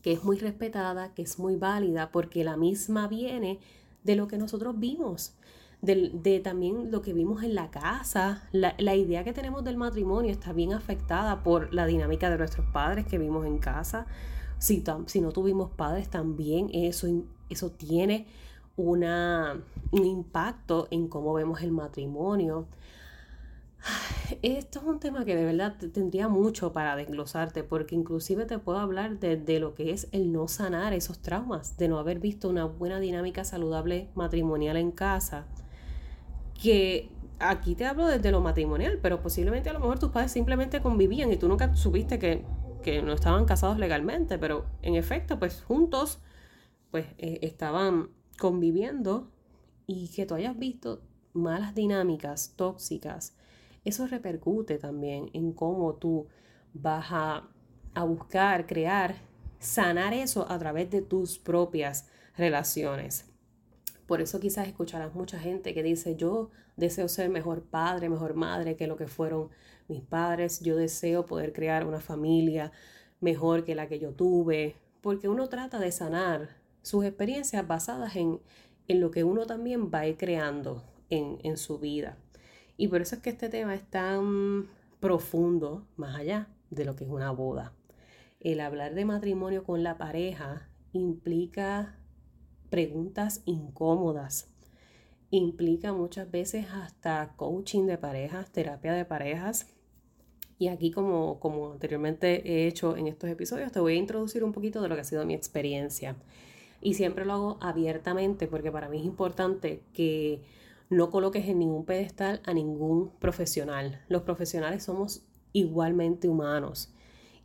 que 0.00 0.12
es 0.12 0.24
muy 0.24 0.38
respetada, 0.38 1.12
que 1.12 1.20
es 1.20 1.38
muy 1.38 1.56
válida, 1.56 2.10
porque 2.10 2.44
la 2.44 2.56
misma 2.56 3.08
viene 3.08 3.60
de 4.04 4.16
lo 4.16 4.28
que 4.28 4.38
nosotros 4.38 4.78
vimos, 4.78 5.34
de, 5.80 6.40
también 6.44 6.90
lo 6.90 7.02
que 7.02 7.12
vimos 7.12 7.42
en 7.42 7.54
la 7.54 7.70
casa. 7.70 8.48
La, 8.52 8.94
idea 8.94 9.24
que 9.24 9.32
tenemos 9.32 9.64
del 9.64 9.76
matrimonio 9.76 10.30
está 10.30 10.52
bien 10.52 10.72
afectada 10.72 11.42
por 11.42 11.74
la 11.74 11.86
dinámica 11.86 12.30
de 12.30 12.38
nuestros 12.38 12.66
padres 12.66 13.06
que 13.06 13.18
vimos 13.18 13.46
en 13.46 13.58
casa. 13.58 14.06
Si, 14.58 14.84
si 15.06 15.20
no 15.20 15.32
tuvimos 15.32 15.70
padres, 15.70 16.08
también 16.08 16.70
eso, 16.72 17.08
eso 17.48 17.70
tiene 17.70 18.26
una, 18.76 19.60
un 19.90 20.04
impacto 20.04 20.86
en 20.90 21.08
cómo 21.08 21.34
vemos 21.34 21.62
el 21.62 21.72
matrimonio. 21.72 22.66
Esto 24.42 24.80
es 24.80 24.84
un 24.86 24.98
tema 24.98 25.24
que 25.24 25.36
de 25.36 25.44
verdad 25.44 25.76
tendría 25.92 26.28
mucho 26.28 26.72
para 26.72 26.96
desglosarte, 26.96 27.64
porque 27.64 27.94
inclusive 27.94 28.44
te 28.44 28.58
puedo 28.58 28.78
hablar 28.78 29.18
de, 29.18 29.60
lo 29.60 29.74
que 29.74 29.90
es 29.90 30.08
el 30.12 30.32
no 30.32 30.48
sanar 30.48 30.92
esos 30.92 31.20
traumas, 31.20 31.76
de 31.76 31.88
no 31.88 31.98
haber 31.98 32.18
visto 32.18 32.48
una 32.48 32.64
buena 32.64 33.00
dinámica 33.00 33.44
saludable 33.44 34.08
matrimonial 34.14 34.76
en 34.76 34.90
casa, 34.90 35.46
que 36.60 37.10
aquí 37.38 37.74
te 37.74 37.86
hablo 37.86 38.06
desde 38.06 38.30
lo 38.30 38.40
matrimonial, 38.40 38.98
pero 39.02 39.20
posiblemente 39.20 39.70
a 39.70 39.72
lo 39.74 39.80
mejor 39.80 39.98
tus 39.98 40.10
padres 40.10 40.32
simplemente 40.32 40.80
convivían 40.80 41.32
y 41.32 41.36
tú 41.36 41.48
nunca 41.48 41.74
supiste 41.74 42.18
que, 42.18 42.44
que 42.82 43.02
no 43.02 43.12
estaban 43.12 43.44
casados 43.44 43.78
legalmente, 43.78 44.38
pero 44.38 44.66
en 44.82 44.94
efecto, 44.94 45.38
pues 45.38 45.62
juntos, 45.62 46.20
pues 46.90 47.06
eh, 47.18 47.40
estaban 47.42 48.10
conviviendo 48.38 49.30
y 49.86 50.08
que 50.08 50.26
tú 50.26 50.34
hayas 50.34 50.58
visto 50.58 51.02
malas 51.32 51.74
dinámicas 51.74 52.54
tóxicas 52.56 53.34
eso 53.84 54.06
repercute 54.06 54.78
también 54.78 55.30
en 55.32 55.52
cómo 55.52 55.94
tú 55.94 56.28
vas 56.72 57.06
a, 57.10 57.48
buscar, 58.06 58.66
crear, 58.66 59.16
sanar 59.58 60.14
eso 60.14 60.50
a 60.50 60.58
través 60.58 60.90
de 60.90 61.02
tus 61.02 61.38
propias 61.38 62.08
relaciones. 62.36 63.26
Por 64.06 64.20
eso 64.20 64.40
quizás 64.40 64.68
escucharás 64.68 65.14
mucha 65.14 65.38
gente 65.38 65.74
que 65.74 65.82
dice, 65.82 66.16
yo 66.16 66.50
deseo 66.76 67.08
ser 67.08 67.28
mejor 67.28 67.62
padre, 67.62 68.08
mejor 68.08 68.34
madre 68.34 68.76
que 68.76 68.86
lo 68.86 68.96
que 68.96 69.06
fueron 69.06 69.50
mis 69.88 70.02
padres, 70.02 70.60
yo 70.60 70.76
deseo 70.76 71.26
poder 71.26 71.52
crear 71.52 71.86
una 71.86 72.00
familia 72.00 72.72
mejor 73.20 73.64
que 73.64 73.74
la 73.74 73.88
que 73.88 73.98
yo 73.98 74.12
tuve, 74.12 74.76
porque 75.00 75.28
uno 75.28 75.48
trata 75.48 75.78
de 75.78 75.92
sanar 75.92 76.56
sus 76.82 77.04
experiencias 77.04 77.66
basadas 77.66 78.16
en, 78.16 78.40
lo 78.88 79.10
que 79.10 79.24
uno 79.24 79.46
también 79.46 79.90
va 79.90 80.00
a 80.00 80.16
creando 80.16 80.84
en, 81.08 81.38
en 81.42 81.56
su 81.56 81.78
vida. 81.78 82.18
Y 82.82 82.88
por 82.88 83.00
eso 83.00 83.14
es 83.14 83.22
que 83.22 83.30
este 83.30 83.48
tema 83.48 83.76
es 83.76 83.84
tan 83.84 84.66
profundo, 84.98 85.86
más 85.96 86.16
allá 86.16 86.48
de 86.70 86.84
lo 86.84 86.96
que 86.96 87.04
es 87.04 87.10
una 87.10 87.30
boda. 87.30 87.72
El 88.40 88.58
hablar 88.58 88.96
de 88.96 89.04
matrimonio 89.04 89.62
con 89.62 89.84
la 89.84 89.98
pareja 89.98 90.68
implica 90.92 91.94
preguntas 92.70 93.42
incómodas, 93.44 94.50
implica 95.30 95.92
muchas 95.92 96.28
veces 96.28 96.66
hasta 96.72 97.34
coaching 97.36 97.86
de 97.86 97.98
parejas, 97.98 98.50
terapia 98.50 98.94
de 98.94 99.04
parejas. 99.04 99.68
Y 100.58 100.66
aquí, 100.66 100.90
como, 100.90 101.38
como 101.38 101.74
anteriormente 101.74 102.42
he 102.50 102.66
hecho 102.66 102.96
en 102.96 103.06
estos 103.06 103.30
episodios, 103.30 103.70
te 103.70 103.78
voy 103.78 103.92
a 103.92 103.98
introducir 103.98 104.42
un 104.42 104.50
poquito 104.50 104.82
de 104.82 104.88
lo 104.88 104.96
que 104.96 105.02
ha 105.02 105.04
sido 105.04 105.24
mi 105.24 105.34
experiencia. 105.34 106.16
Y 106.80 106.94
siempre 106.94 107.26
lo 107.26 107.34
hago 107.34 107.58
abiertamente 107.60 108.48
porque 108.48 108.72
para 108.72 108.88
mí 108.88 108.98
es 108.98 109.04
importante 109.04 109.84
que 109.92 110.42
no 110.92 111.10
coloques 111.10 111.48
en 111.48 111.58
ningún 111.58 111.86
pedestal 111.86 112.42
a 112.44 112.52
ningún 112.52 113.18
profesional. 113.18 114.04
Los 114.08 114.22
profesionales 114.22 114.84
somos 114.84 115.26
igualmente 115.52 116.28
humanos. 116.28 116.94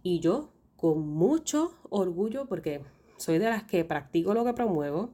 Y 0.03 0.19
yo, 0.19 0.51
con 0.75 1.07
mucho 1.07 1.71
orgullo, 1.89 2.47
porque 2.47 2.81
soy 3.15 3.37
de 3.37 3.49
las 3.49 3.63
que 3.63 3.85
practico 3.85 4.33
lo 4.33 4.43
que 4.43 4.53
promuevo, 4.53 5.13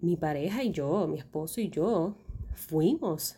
mi 0.00 0.16
pareja 0.16 0.62
y 0.62 0.70
yo, 0.72 1.06
mi 1.06 1.18
esposo 1.18 1.60
y 1.60 1.68
yo, 1.68 2.16
fuimos 2.54 3.36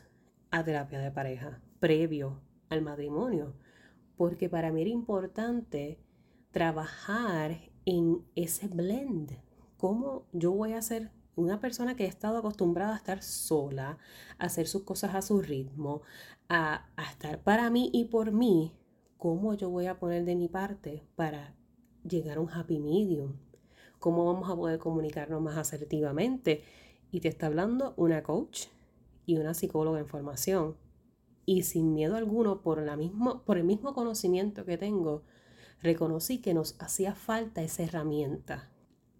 a 0.52 0.62
terapia 0.62 1.00
de 1.00 1.10
pareja 1.10 1.60
previo 1.80 2.40
al 2.68 2.80
matrimonio, 2.80 3.54
porque 4.16 4.48
para 4.48 4.70
mí 4.70 4.82
era 4.82 4.90
importante 4.90 5.98
trabajar 6.52 7.72
en 7.86 8.24
ese 8.36 8.68
blend. 8.68 9.32
¿Cómo 9.78 10.28
yo 10.32 10.52
voy 10.52 10.74
a 10.74 10.78
hacer 10.78 11.10
una 11.36 11.60
persona 11.60 11.96
que 11.96 12.04
ha 12.04 12.08
estado 12.08 12.38
acostumbrada 12.38 12.94
a 12.94 12.96
estar 12.96 13.22
sola, 13.22 13.98
a 14.38 14.44
hacer 14.46 14.66
sus 14.66 14.82
cosas 14.82 15.14
a 15.14 15.22
su 15.22 15.40
ritmo, 15.40 16.02
a, 16.48 16.86
estar 17.10 17.42
para 17.42 17.70
mí 17.70 17.90
y 17.92 18.06
por 18.06 18.32
mí, 18.32 18.72
¿cómo 19.16 19.54
yo 19.54 19.70
voy 19.70 19.86
a 19.86 19.98
poner 19.98 20.24
de 20.24 20.36
mi 20.36 20.48
parte 20.48 21.02
para 21.16 21.54
llegar 22.08 22.38
a 22.38 22.40
un 22.40 22.50
happy 22.50 22.78
medium? 22.78 23.36
¿Cómo 23.98 24.26
vamos 24.26 24.50
a 24.50 24.56
poder 24.56 24.78
comunicarnos 24.78 25.40
más 25.40 25.56
asertivamente? 25.56 26.62
Y 27.10 27.20
te 27.20 27.28
está 27.28 27.46
hablando 27.46 27.94
una 27.96 28.22
coach 28.22 28.66
y 29.26 29.38
una 29.38 29.54
psicóloga 29.54 29.98
en 29.98 30.06
formación. 30.06 30.76
Y 31.46 31.62
sin 31.62 31.94
miedo 31.94 32.16
alguno, 32.16 32.62
por, 32.62 32.82
la 32.82 32.96
mismo, 32.96 33.42
por 33.44 33.58
el 33.58 33.64
mismo 33.64 33.94
conocimiento 33.94 34.64
que 34.64 34.78
tengo, 34.78 35.22
reconocí 35.82 36.38
que 36.38 36.54
nos 36.54 36.76
hacía 36.80 37.14
falta 37.14 37.62
esa 37.62 37.82
herramienta, 37.82 38.70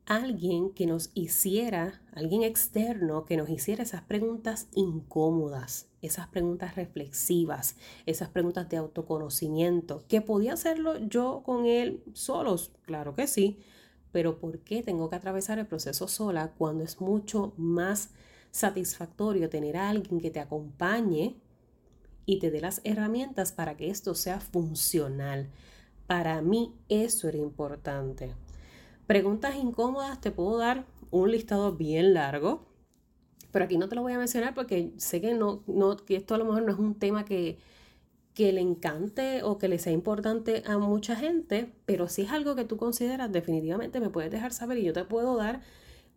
alguien 0.06 0.70
que 0.70 0.86
nos 0.86 1.10
hiciera, 1.14 2.02
alguien 2.12 2.42
externo 2.42 3.24
que 3.24 3.36
nos 3.36 3.48
hiciera 3.48 3.82
esas 3.82 4.02
preguntas 4.02 4.68
incómodas, 4.74 5.88
esas 6.02 6.28
preguntas 6.28 6.76
reflexivas, 6.76 7.76
esas 8.06 8.28
preguntas 8.28 8.68
de 8.68 8.76
autoconocimiento, 8.76 10.04
que 10.08 10.20
podía 10.20 10.52
hacerlo 10.52 10.98
yo 10.98 11.42
con 11.44 11.66
él 11.66 12.02
solos, 12.12 12.72
claro 12.82 13.14
que 13.14 13.26
sí, 13.26 13.58
pero 14.12 14.38
¿por 14.38 14.60
qué 14.60 14.82
tengo 14.82 15.08
que 15.08 15.16
atravesar 15.16 15.58
el 15.58 15.66
proceso 15.66 16.06
sola 16.06 16.52
cuando 16.56 16.84
es 16.84 17.00
mucho 17.00 17.54
más 17.56 18.10
satisfactorio 18.50 19.48
tener 19.48 19.76
a 19.76 19.88
alguien 19.88 20.20
que 20.20 20.30
te 20.30 20.38
acompañe 20.38 21.36
y 22.26 22.38
te 22.38 22.50
dé 22.50 22.60
las 22.60 22.80
herramientas 22.84 23.52
para 23.52 23.76
que 23.76 23.90
esto 23.90 24.14
sea 24.14 24.40
funcional. 24.40 25.50
Para 26.06 26.40
mí 26.42 26.74
eso 26.88 27.28
era 27.28 27.38
importante. 27.38 28.34
Preguntas 29.06 29.56
incómodas, 29.56 30.20
te 30.20 30.30
puedo 30.30 30.58
dar 30.58 30.86
un 31.10 31.30
listado 31.30 31.72
bien 31.72 32.14
largo, 32.14 32.66
pero 33.52 33.66
aquí 33.66 33.78
no 33.78 33.88
te 33.88 33.94
lo 33.94 34.02
voy 34.02 34.12
a 34.12 34.18
mencionar 34.18 34.54
porque 34.54 34.92
sé 34.96 35.20
que, 35.20 35.34
no, 35.34 35.62
no, 35.66 35.96
que 35.96 36.16
esto 36.16 36.34
a 36.34 36.38
lo 36.38 36.44
mejor 36.44 36.62
no 36.62 36.72
es 36.72 36.78
un 36.78 36.94
tema 36.94 37.24
que, 37.24 37.58
que 38.34 38.52
le 38.52 38.60
encante 38.60 39.42
o 39.42 39.58
que 39.58 39.68
le 39.68 39.78
sea 39.78 39.92
importante 39.92 40.62
a 40.66 40.78
mucha 40.78 41.16
gente, 41.16 41.72
pero 41.86 42.08
si 42.08 42.22
es 42.22 42.30
algo 42.30 42.56
que 42.56 42.64
tú 42.64 42.76
consideras, 42.76 43.30
definitivamente 43.30 44.00
me 44.00 44.10
puedes 44.10 44.30
dejar 44.30 44.52
saber 44.52 44.78
y 44.78 44.84
yo 44.84 44.92
te 44.92 45.04
puedo 45.04 45.36
dar 45.36 45.60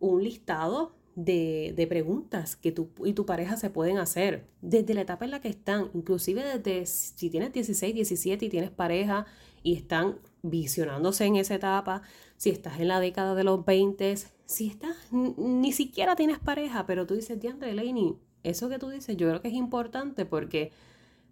un 0.00 0.24
listado 0.24 0.98
de, 1.24 1.86
preguntas 1.88 2.54
que 2.54 2.70
tú 2.70 2.90
y 3.04 3.12
tu 3.12 3.26
pareja 3.26 3.56
se 3.56 3.70
pueden 3.70 3.98
hacer 3.98 4.46
desde 4.60 4.94
la 4.94 5.00
etapa 5.00 5.24
en 5.24 5.32
la 5.32 5.40
que 5.40 5.48
están, 5.48 5.90
inclusive 5.94 6.44
desde 6.44 6.86
si 6.86 7.28
tienes 7.28 7.52
16, 7.52 7.94
17 7.94 8.44
y 8.44 8.48
tienes 8.48 8.70
pareja 8.70 9.26
y 9.62 9.74
están 9.74 10.18
visionándose 10.42 11.24
en 11.24 11.36
esa 11.36 11.56
etapa, 11.56 12.02
si 12.38 12.50
estás 12.50 12.80
en 12.80 12.88
la 12.88 13.00
década 13.00 13.34
de 13.34 13.44
los 13.44 13.64
20, 13.64 14.16
si 14.46 14.68
estás, 14.68 14.96
ni 15.10 15.72
siquiera 15.72 16.16
tienes 16.16 16.38
pareja, 16.38 16.86
pero 16.86 17.04
tú 17.04 17.14
dices, 17.14 17.38
Diandre 17.38 17.74
Laney, 17.74 18.16
eso 18.44 18.68
que 18.68 18.78
tú 18.78 18.88
dices 18.88 19.16
yo 19.16 19.28
creo 19.28 19.42
que 19.42 19.48
es 19.48 19.54
importante 19.54 20.24
porque 20.24 20.70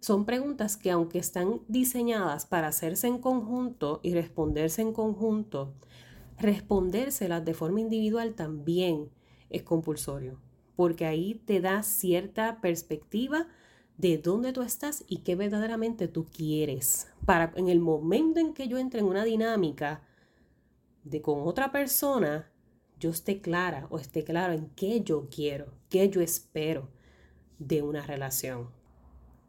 son 0.01 0.25
preguntas 0.25 0.75
que 0.75 0.91
aunque 0.91 1.17
están 1.17 1.61
diseñadas 1.69 2.45
para 2.45 2.67
hacerse 2.67 3.07
en 3.07 3.19
conjunto 3.19 4.01
y 4.03 4.13
responderse 4.13 4.81
en 4.81 4.91
conjunto, 4.91 5.73
respondérselas 6.37 7.43
de 7.43 7.53
forma 7.53 7.79
individual 7.79 8.35
también 8.35 9.09
es 9.49 9.63
compulsorio, 9.63 10.41
porque 10.75 11.05
ahí 11.05 11.35
te 11.45 11.61
da 11.61 11.83
cierta 11.83 12.59
perspectiva 12.59 13.47
de 13.97 14.17
dónde 14.17 14.51
tú 14.51 14.61
estás 14.61 15.05
y 15.07 15.19
qué 15.19 15.35
verdaderamente 15.35 16.09
tú 16.09 16.25
quieres. 16.25 17.07
Para 17.25 17.53
en 17.55 17.69
el 17.69 17.79
momento 17.79 18.41
en 18.41 18.53
que 18.53 18.67
yo 18.67 18.77
entre 18.77 18.99
en 18.99 19.05
una 19.05 19.23
dinámica 19.23 20.01
de 21.09 21.21
con 21.21 21.47
otra 21.47 21.71
persona, 21.71 22.51
yo 22.99 23.11
esté 23.11 23.41
clara 23.41 23.87
o 23.89 23.99
esté 23.99 24.23
claro 24.23 24.53
en 24.53 24.69
qué 24.71 25.01
yo 25.01 25.27
quiero, 25.29 25.73
qué 25.89 26.09
yo 26.09 26.21
espero 26.21 26.89
de 27.59 27.81
una 27.81 28.05
relación. 28.05 28.69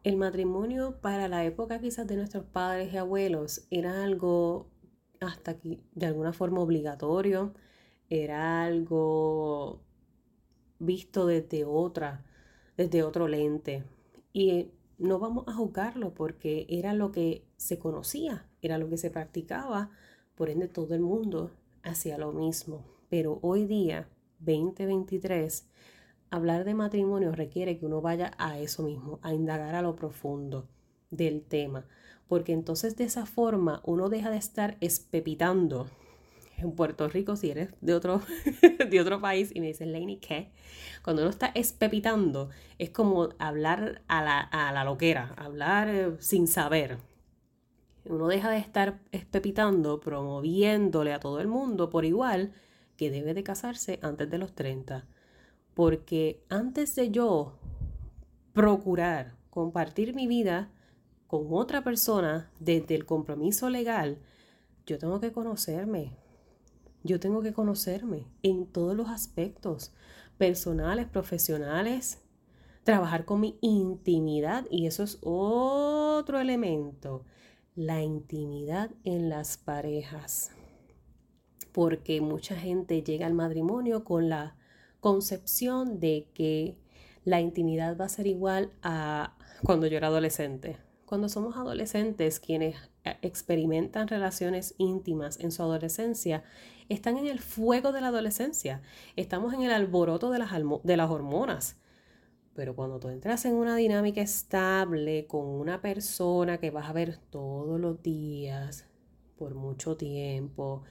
El 0.05 0.17
matrimonio 0.17 1.01
para 1.01 1.29
la 1.29 1.45
época 1.45 1.81
quizás 1.81 2.07
de 2.07 2.17
nuestros 2.17 2.45
padres 2.45 2.93
y 2.93 2.97
abuelos 2.97 3.67
era 3.71 4.05
algo 4.05 4.71
hasta 5.21 5.53
aquí 5.53 5.83
de 5.95 6.07
alguna 6.07 6.33
forma 6.33 6.61
obligatorio, 6.61 7.55
era 8.09 8.63
algo 8.65 9.83
visto 10.79 11.27
desde 11.27 11.65
otra, 11.65 12.25
desde 12.77 13.03
otro 13.03 13.29
lente. 13.29 13.85
Y 14.33 14.71
no 14.99 15.19
vamos 15.19 15.47
a 15.49 15.55
juzgarlo 15.55 16.15
porque 16.15 16.67
era 16.69 16.95
lo 16.95 17.13
que 17.13 17.47
se 17.57 17.79
conocía, 17.79 18.47
era 18.63 18.79
lo 18.79 18.89
que 18.89 18.99
se 18.99 19.11
practicaba, 19.11 19.91
por 20.39 20.51
ende 20.51 20.69
todo 20.69 20.95
el 20.95 21.01
mundo 21.01 21.51
hacía 21.83 22.17
lo 22.17 22.33
mismo. 22.33 22.85
Pero 23.11 23.41
hoy 23.43 23.67
día, 23.67 24.09
2023, 24.39 25.69
hablar 26.31 26.65
de 26.65 26.75
matrimonio 26.75 27.33
requiere 27.33 27.77
que 27.77 27.87
uno 27.87 28.01
vaya 28.01 28.31
a 28.39 28.59
eso 28.61 28.85
mismo, 28.85 29.19
a 29.23 29.35
indagar 29.35 29.75
a 29.75 29.83
lo 29.83 29.97
profundo 29.97 30.69
del 31.11 31.43
tema, 31.43 31.87
porque 32.29 32.53
entonces 32.53 32.97
de 32.97 33.05
esa 33.05 33.27
forma 33.27 33.83
uno 33.85 34.09
deja 34.09 34.31
de 34.31 34.37
estar 34.37 34.77
espepitando 34.81 35.89
en 36.57 36.73
Puerto 36.73 37.09
Rico, 37.09 37.35
si 37.35 37.51
eres 37.51 37.71
de 37.81 37.95
otro, 37.95 38.21
de 38.91 39.01
otro 39.01 39.21
país 39.21 39.51
y 39.53 39.61
me 39.61 39.69
dices, 39.69 39.89
Lainey, 39.89 40.19
¿qué? 40.19 40.53
Cuando 41.03 41.23
uno 41.23 41.31
está 41.31 41.49
espepitando, 41.49 42.51
es 42.79 42.91
como 42.91 43.31
hablar 43.39 44.03
a 44.07 44.23
la, 44.23 44.41
a 44.41 44.73
la 44.73 44.85
loquera, 44.85 45.35
hablar 45.37 45.89
eh, 45.89 46.17
sin 46.21 46.47
saber. 46.47 46.99
Uno 48.09 48.27
deja 48.29 48.51
de 48.51 48.59
estar 48.59 49.01
espepitando, 49.13 50.01
promoviéndole 50.01 51.13
a 51.13 51.21
todo 51.21 51.41
el 51.41 51.49
mundo 51.49 51.91
por 51.91 52.05
igual 52.05 52.53
que 52.97 53.11
debe 53.11 53.35
de 53.35 53.43
casarse 53.43 53.99
antes 54.03 54.31
de 54.31 54.39
los 54.39 54.55
30. 54.55 55.07
Porque 55.75 56.43
antes 56.49 56.95
de 56.97 57.11
yo 57.11 57.59
procurar 58.55 59.37
compartir 59.51 60.15
mi 60.15 60.27
vida 60.27 60.71
con 61.27 61.49
otra 61.53 61.85
persona 61.85 62.51
desde 62.59 62.95
el 62.95 63.05
compromiso 63.05 63.69
legal, 63.69 64.19
yo 64.87 64.99
tengo 64.99 65.21
que 65.21 65.31
conocerme, 65.31 66.17
yo 67.05 67.21
tengo 67.21 67.43
que 67.43 67.53
conocerme 67.53 68.27
en 68.43 68.67
todos 68.67 68.97
los 68.97 69.09
aspectos, 69.09 69.93
personales, 70.39 71.07
profesionales, 71.07 72.23
trabajar 72.85 73.27
con 73.27 73.41
mi 73.41 73.59
intimidad 73.61 74.65
y 74.71 74.87
eso 74.87 75.03
es 75.03 75.19
otro 75.21 76.41
elemento, 76.41 77.27
la 77.79 78.03
intimidad 78.03 78.91
en 79.05 79.29
las 79.29 79.57
parejas. 79.57 80.51
Porque 81.71 82.21
mucha 82.21 82.57
gente 82.57 83.05
llega 83.05 83.25
al 83.25 83.35
matrimonio 83.35 84.03
con 84.03 84.29
la 84.29 84.57
concepción 84.99 86.01
de 86.01 86.27
que 86.35 86.77
la 87.25 87.41
intimidad 87.41 87.97
va 87.97 88.07
a 88.07 88.09
ser 88.09 88.27
igual 88.27 88.73
a 88.83 89.37
cuando 89.63 89.87
yo 89.87 89.97
era 89.97 90.09
adolescente. 90.09 90.77
Cuando 91.05 91.29
somos 91.29 91.57
adolescentes, 91.57 92.41
quienes 92.41 92.75
eh, 93.05 93.17
experimentan 93.23 94.09
relaciones 94.09 94.75
íntimas 94.79 95.39
en 95.39 95.53
su 95.53 95.63
adolescencia, 95.63 96.43
están 96.89 97.17
en 97.17 97.29
el 97.29 97.39
fuego 97.39 97.93
de 97.93 98.01
la 98.01 98.09
adolescencia. 98.09 98.83
Estamos 99.15 99.55
en 99.55 99.63
el 99.63 99.71
alboroto 99.71 100.33
de 100.33 100.41
las, 100.41 100.51
de 100.83 100.97
las 100.97 101.11
hormonas. 101.11 101.77
Pero 102.59 102.75
cuando 102.75 102.99
tú 102.99 103.09
entras 103.09 103.45
en 103.45 103.55
una 103.55 103.77
dinámica 103.77 104.21
estable 104.21 105.29
con 105.29 105.47
una 105.47 105.81
persona 105.81 106.59
que 106.59 106.73
vas 106.73 106.91
a 106.91 106.93
ver 106.93 107.17
todos 107.31 107.79
los 107.79 108.03
días, 108.03 108.85
por 109.37 109.55
mucho 109.55 109.97
tiempo, 109.97 110.83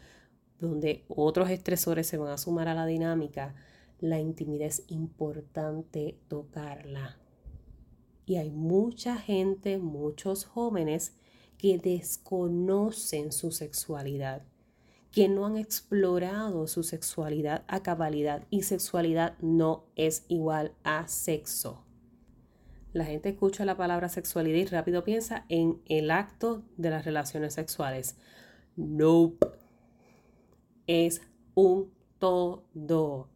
donde 0.61 1.03
otros 1.09 1.49
estresores 1.49 2.07
se 2.07 2.15
van 2.15 2.31
a 2.31 2.37
sumar 2.37 2.69
a 2.69 2.73
la 2.73 2.85
dinámica, 2.85 3.53
la 3.99 4.17
intimidad 4.17 4.67
es 4.67 4.85
importante 4.87 6.17
tocarla. 6.29 7.19
Y 8.25 8.37
hay 8.37 8.49
mucha 8.49 9.17
gente, 9.17 9.77
muchos 9.77 10.45
jóvenes 10.45 11.17
que 11.57 11.77
desconocen 11.79 13.33
su 13.33 13.51
sexualidad, 13.51 14.41
que 15.17 15.27
no 15.27 15.47
han 15.47 15.57
explorado 15.57 16.67
su 16.67 16.83
sexualidad 16.83 17.63
a 17.67 17.81
cabalidad 17.81 18.45
y 18.51 18.61
sexualidad 18.61 19.35
no 19.39 19.87
es 19.95 20.25
igual 20.27 20.75
a 20.83 21.07
sexo. 21.07 21.83
La 22.93 23.03
gente 23.03 23.29
escucha 23.29 23.65
la 23.65 23.75
palabra 23.75 24.09
sexualidad 24.09 24.59
y 24.59 24.65
rápido 24.65 25.03
piensa 25.03 25.43
en 25.49 25.81
el 25.87 26.11
acto 26.11 26.61
de 26.77 26.91
las 26.91 27.03
relaciones 27.03 27.55
sexuales. 27.55 28.15
Nope. 28.75 29.47
Es 30.85 31.23
un 31.55 31.91
todo. 32.19 33.27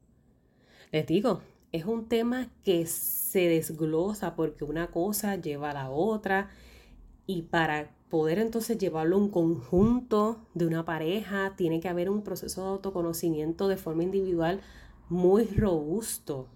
Les 0.91 1.07
digo, 1.07 1.41
es 1.71 1.85
un 1.85 2.07
tema 2.07 2.51
que 2.63 2.85
se 2.85 3.47
desglosa 3.47 4.35
porque 4.35 4.65
una 4.65 4.91
cosa 4.91 5.35
lleva 5.35 5.71
a 5.71 5.73
la 5.73 5.89
otra 5.89 6.51
y 7.25 7.41
para 7.41 7.89
poder 8.11 8.37
entonces 8.37 8.77
llevarlo 8.77 9.15
a 9.15 9.19
un 9.19 9.29
conjunto 9.29 10.45
de 10.53 10.67
una 10.67 10.85
pareja 10.85 11.55
tiene 11.55 11.79
que 11.79 11.89
haber 11.89 12.11
un 12.11 12.21
proceso 12.21 12.61
de 12.61 12.69
autoconocimiento 12.69 13.67
de 13.67 13.77
forma 13.77 14.03
individual 14.03 14.61
muy 15.09 15.45
robusto. 15.45 16.47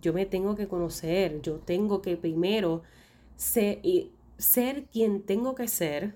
Yo 0.00 0.12
me 0.12 0.26
tengo 0.26 0.54
que 0.54 0.68
conocer, 0.68 1.40
yo 1.42 1.56
tengo 1.56 2.02
que 2.02 2.16
primero 2.16 2.82
ser, 3.34 3.80
ser 4.36 4.84
quien 4.84 5.22
tengo 5.22 5.56
que 5.56 5.66
ser, 5.66 6.14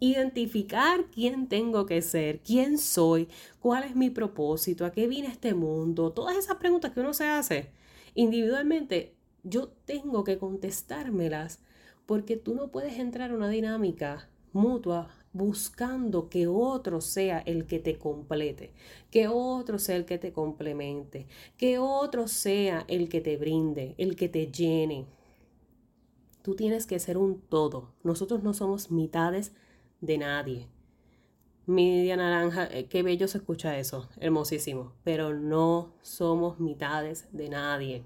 identificar 0.00 1.06
quién 1.10 1.48
tengo 1.48 1.84
que 1.84 2.00
ser, 2.00 2.40
quién 2.40 2.78
soy, 2.78 3.28
cuál 3.58 3.82
es 3.82 3.96
mi 3.96 4.10
propósito, 4.10 4.86
a 4.86 4.92
qué 4.92 5.08
viene 5.08 5.28
este 5.28 5.54
mundo, 5.54 6.12
todas 6.12 6.36
esas 6.36 6.56
preguntas 6.56 6.92
que 6.92 7.00
uno 7.00 7.12
se 7.12 7.26
hace 7.26 7.70
individualmente, 8.14 9.16
yo 9.42 9.68
tengo 9.84 10.22
que 10.22 10.38
contestármelas 10.38 11.63
porque 12.06 12.36
tú 12.36 12.54
no 12.54 12.68
puedes 12.68 12.98
entrar 12.98 13.30
a 13.30 13.34
una 13.34 13.48
dinámica 13.48 14.28
mutua 14.52 15.08
buscando 15.32 16.30
que 16.30 16.46
otro 16.46 17.00
sea 17.00 17.40
el 17.40 17.66
que 17.66 17.80
te 17.80 17.98
complete, 17.98 18.72
que 19.10 19.28
otro 19.28 19.78
sea 19.78 19.96
el 19.96 20.04
que 20.04 20.16
te 20.16 20.32
complemente, 20.32 21.26
que 21.58 21.78
otro 21.78 22.28
sea 22.28 22.84
el 22.88 23.08
que 23.08 23.20
te 23.20 23.36
brinde, 23.36 23.94
el 23.98 24.16
que 24.16 24.28
te 24.28 24.50
llene. 24.50 25.06
Tú 26.42 26.54
tienes 26.54 26.86
que 26.86 26.98
ser 26.98 27.18
un 27.18 27.40
todo. 27.40 27.94
Nosotros 28.04 28.42
no 28.42 28.54
somos 28.54 28.90
mitades 28.90 29.52
de 30.00 30.18
nadie. 30.18 30.68
Media 31.66 32.16
naranja, 32.16 32.66
eh, 32.66 32.86
qué 32.86 33.02
bello 33.02 33.26
se 33.26 33.38
escucha 33.38 33.78
eso, 33.78 34.08
hermosísimo, 34.18 34.92
pero 35.02 35.34
no 35.34 35.94
somos 36.02 36.60
mitades 36.60 37.26
de 37.32 37.48
nadie. 37.48 38.04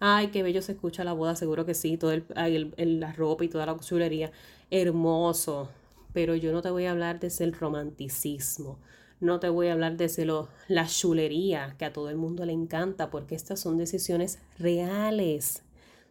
Ay, 0.00 0.28
qué 0.28 0.42
bello 0.44 0.62
se 0.62 0.72
escucha 0.72 1.02
la 1.02 1.12
boda, 1.12 1.34
seguro 1.34 1.66
que 1.66 1.74
sí, 1.74 1.96
todo 1.96 2.12
el, 2.12 3.00
la 3.00 3.12
ropa 3.12 3.44
y 3.44 3.48
toda 3.48 3.66
la 3.66 3.76
chulería, 3.78 4.30
hermoso, 4.70 5.70
pero 6.12 6.36
yo 6.36 6.52
no 6.52 6.62
te 6.62 6.70
voy 6.70 6.84
a 6.84 6.92
hablar 6.92 7.18
desde 7.18 7.44
el 7.44 7.52
romanticismo. 7.52 8.78
No 9.20 9.40
te 9.40 9.48
voy 9.48 9.66
a 9.66 9.72
hablar 9.72 9.96
de 9.96 10.24
lo, 10.24 10.48
la 10.68 10.86
chulería 10.86 11.74
que 11.78 11.84
a 11.84 11.92
todo 11.92 12.10
el 12.10 12.16
mundo 12.16 12.44
le 12.44 12.52
encanta, 12.52 13.10
porque 13.10 13.34
estas 13.34 13.58
son 13.58 13.76
decisiones 13.76 14.38
reales. 14.58 15.64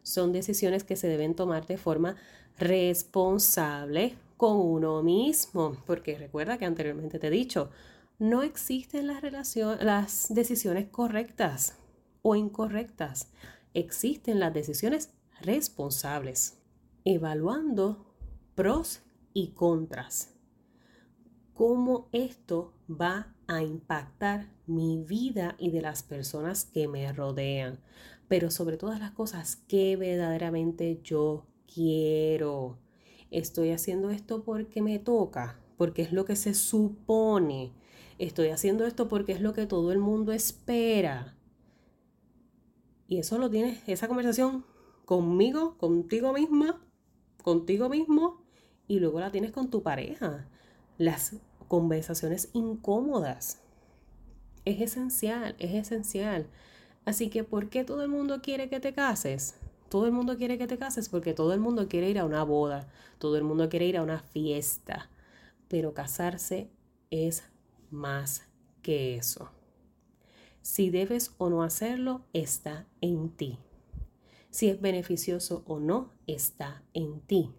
Son 0.03 0.33
decisiones 0.33 0.83
que 0.83 0.97
se 0.97 1.07
deben 1.07 1.33
tomar 1.33 1.65
de 1.65 1.77
forma 1.77 2.17
responsable 2.57 4.15
con 4.35 4.57
uno 4.57 5.01
mismo, 5.01 5.77
porque 5.85 6.17
recuerda 6.17 6.57
que 6.57 6.65
anteriormente 6.65 7.19
te 7.19 7.27
he 7.27 7.31
dicho, 7.31 7.69
no 8.19 8.43
existen 8.43 9.07
las, 9.07 9.21
las 9.81 10.27
decisiones 10.29 10.87
correctas 10.89 11.75
o 12.21 12.35
incorrectas, 12.35 13.29
existen 13.77 14.39
las 14.39 14.55
decisiones 14.55 15.13
responsables, 15.39 16.57
evaluando 17.05 18.07
pros 18.55 19.01
y 19.33 19.49
contras. 19.49 20.33
Cómo 21.53 22.09
esto 22.11 22.73
va 22.89 23.35
a 23.45 23.61
impactar 23.61 24.51
mi 24.65 24.97
vida 24.97 25.55
y 25.59 25.69
de 25.69 25.81
las 25.81 26.01
personas 26.01 26.65
que 26.65 26.87
me 26.87 27.13
rodean, 27.13 27.79
pero 28.27 28.49
sobre 28.49 28.77
todas 28.77 28.99
las 28.99 29.11
cosas 29.11 29.57
que 29.67 29.95
verdaderamente 29.95 30.99
yo 31.03 31.45
quiero. 31.71 32.79
Estoy 33.29 33.71
haciendo 33.71 34.09
esto 34.09 34.43
porque 34.43 34.81
me 34.81 34.97
toca, 34.97 35.59
porque 35.77 36.01
es 36.01 36.11
lo 36.11 36.25
que 36.25 36.35
se 36.35 36.55
supone. 36.55 37.73
Estoy 38.17 38.47
haciendo 38.47 38.87
esto 38.87 39.07
porque 39.07 39.33
es 39.33 39.41
lo 39.41 39.53
que 39.53 39.67
todo 39.67 39.91
el 39.91 39.99
mundo 39.99 40.31
espera. 40.31 41.36
Y 43.07 43.19
eso 43.19 43.37
lo 43.37 43.49
tienes, 43.49 43.81
esa 43.87 44.07
conversación 44.07 44.65
conmigo, 45.05 45.77
contigo 45.77 46.33
misma, 46.33 46.81
contigo 47.41 47.89
mismo, 47.89 48.41
y 48.87 48.99
luego 48.99 49.19
la 49.19 49.31
tienes 49.31 49.51
con 49.51 49.69
tu 49.69 49.81
pareja. 49.83 50.47
Las 50.97 51.35
conversaciones 51.67 52.49
incómodas. 52.53 53.61
Es 54.65 54.81
esencial, 54.81 55.55
es 55.59 55.73
esencial. 55.73 56.47
Así 57.05 57.29
que, 57.29 57.43
¿por 57.43 57.69
qué 57.69 57.83
todo 57.83 58.01
el 58.01 58.09
mundo 58.09 58.41
quiere 58.41 58.69
que 58.69 58.79
te 58.79 58.93
cases? 58.93 59.55
Todo 59.89 60.05
el 60.05 60.11
mundo 60.11 60.35
quiere 60.37 60.57
que 60.57 60.67
te 60.67 60.77
cases 60.77 61.07
porque 61.07 61.33
todo 61.33 61.53
el 61.53 61.61
mundo 61.61 61.87
quiere 61.87 62.09
ir 62.09 62.19
a 62.19 62.25
una 62.25 62.43
boda, 62.43 62.89
todo 63.19 63.37
el 63.37 63.43
mundo 63.43 63.69
quiere 63.69 63.85
ir 63.85 63.97
a 63.97 64.03
una 64.03 64.19
fiesta, 64.19 65.09
pero 65.69 65.93
casarse 65.93 66.69
es 67.09 67.45
más 67.89 68.43
que 68.81 69.15
eso. 69.15 69.49
Si 70.67 70.89
debes 70.89 71.33
o 71.37 71.49
no 71.49 71.63
hacerlo, 71.63 72.25
está 72.33 72.87
en 72.99 73.29
ti. 73.29 73.57
Si 74.49 74.67
es 74.67 74.81
beneficioso 74.81 75.63
o 75.65 75.79
no, 75.79 76.11
está 76.27 76.83
en 76.93 77.21
ti. 77.21 77.53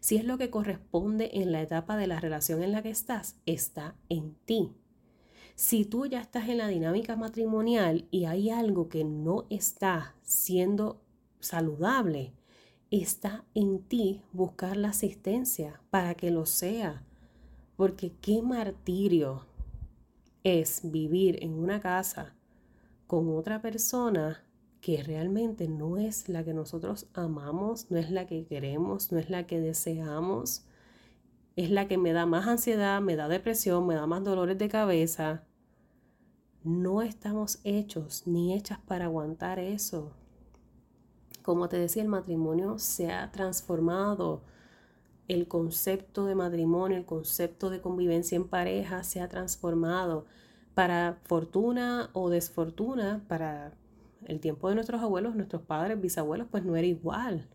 Si 0.00 0.16
es 0.16 0.24
lo 0.24 0.36
que 0.36 0.50
corresponde 0.50 1.30
en 1.34 1.52
la 1.52 1.62
etapa 1.62 1.96
de 1.96 2.08
la 2.08 2.18
relación 2.18 2.64
en 2.64 2.72
la 2.72 2.82
que 2.82 2.90
estás, 2.90 3.36
está 3.46 3.94
en 4.08 4.34
ti. 4.46 4.72
Si 5.54 5.84
tú 5.84 6.06
ya 6.06 6.20
estás 6.20 6.48
en 6.48 6.58
la 6.58 6.66
dinámica 6.66 7.14
matrimonial 7.14 8.08
y 8.10 8.24
hay 8.24 8.50
algo 8.50 8.88
que 8.88 9.04
no 9.04 9.46
está 9.48 10.16
siendo 10.22 11.00
saludable, 11.38 12.34
está 12.90 13.44
en 13.54 13.78
ti 13.84 14.22
buscar 14.32 14.76
la 14.76 14.88
asistencia 14.88 15.80
para 15.90 16.16
que 16.16 16.32
lo 16.32 16.46
sea. 16.46 17.04
Porque 17.76 18.12
qué 18.20 18.42
martirio 18.42 19.46
es 20.42 20.80
vivir 20.82 21.38
en 21.44 21.54
una 21.54 21.80
casa 21.80 22.34
con 23.10 23.36
otra 23.36 23.60
persona 23.60 24.40
que 24.80 25.02
realmente 25.02 25.66
no 25.66 25.96
es 25.96 26.28
la 26.28 26.44
que 26.44 26.54
nosotros 26.54 27.08
amamos, 27.12 27.90
no 27.90 27.98
es 27.98 28.08
la 28.12 28.28
que 28.28 28.46
queremos, 28.46 29.10
no 29.10 29.18
es 29.18 29.28
la 29.28 29.48
que 29.48 29.58
deseamos, 29.58 30.64
es 31.56 31.72
la 31.72 31.88
que 31.88 31.98
me 31.98 32.12
da 32.12 32.24
más 32.24 32.46
ansiedad, 32.46 33.00
me 33.00 33.16
da 33.16 33.26
depresión, 33.26 33.84
me 33.84 33.96
da 33.96 34.06
más 34.06 34.22
dolores 34.22 34.58
de 34.58 34.68
cabeza. 34.68 35.42
No 36.62 37.02
estamos 37.02 37.58
hechos 37.64 38.28
ni 38.28 38.54
hechas 38.54 38.78
para 38.78 39.06
aguantar 39.06 39.58
eso. 39.58 40.12
Como 41.42 41.68
te 41.68 41.78
decía, 41.78 42.04
el 42.04 42.08
matrimonio 42.08 42.78
se 42.78 43.10
ha 43.10 43.32
transformado. 43.32 44.44
El 45.26 45.48
concepto 45.48 46.26
de 46.26 46.36
matrimonio, 46.36 46.96
el 46.96 47.06
concepto 47.06 47.70
de 47.70 47.80
convivencia 47.80 48.36
en 48.36 48.46
pareja 48.46 49.02
se 49.02 49.20
ha 49.20 49.28
transformado. 49.28 50.26
Para 50.80 51.20
fortuna 51.24 52.08
o 52.14 52.30
desfortuna, 52.30 53.22
para 53.28 53.74
el 54.24 54.40
tiempo 54.40 54.70
de 54.70 54.76
nuestros 54.76 55.02
abuelos, 55.02 55.36
nuestros 55.36 55.60
padres, 55.60 56.00
bisabuelos, 56.00 56.48
pues 56.50 56.64
no 56.64 56.74
era 56.74 56.86
igual. 56.86 57.50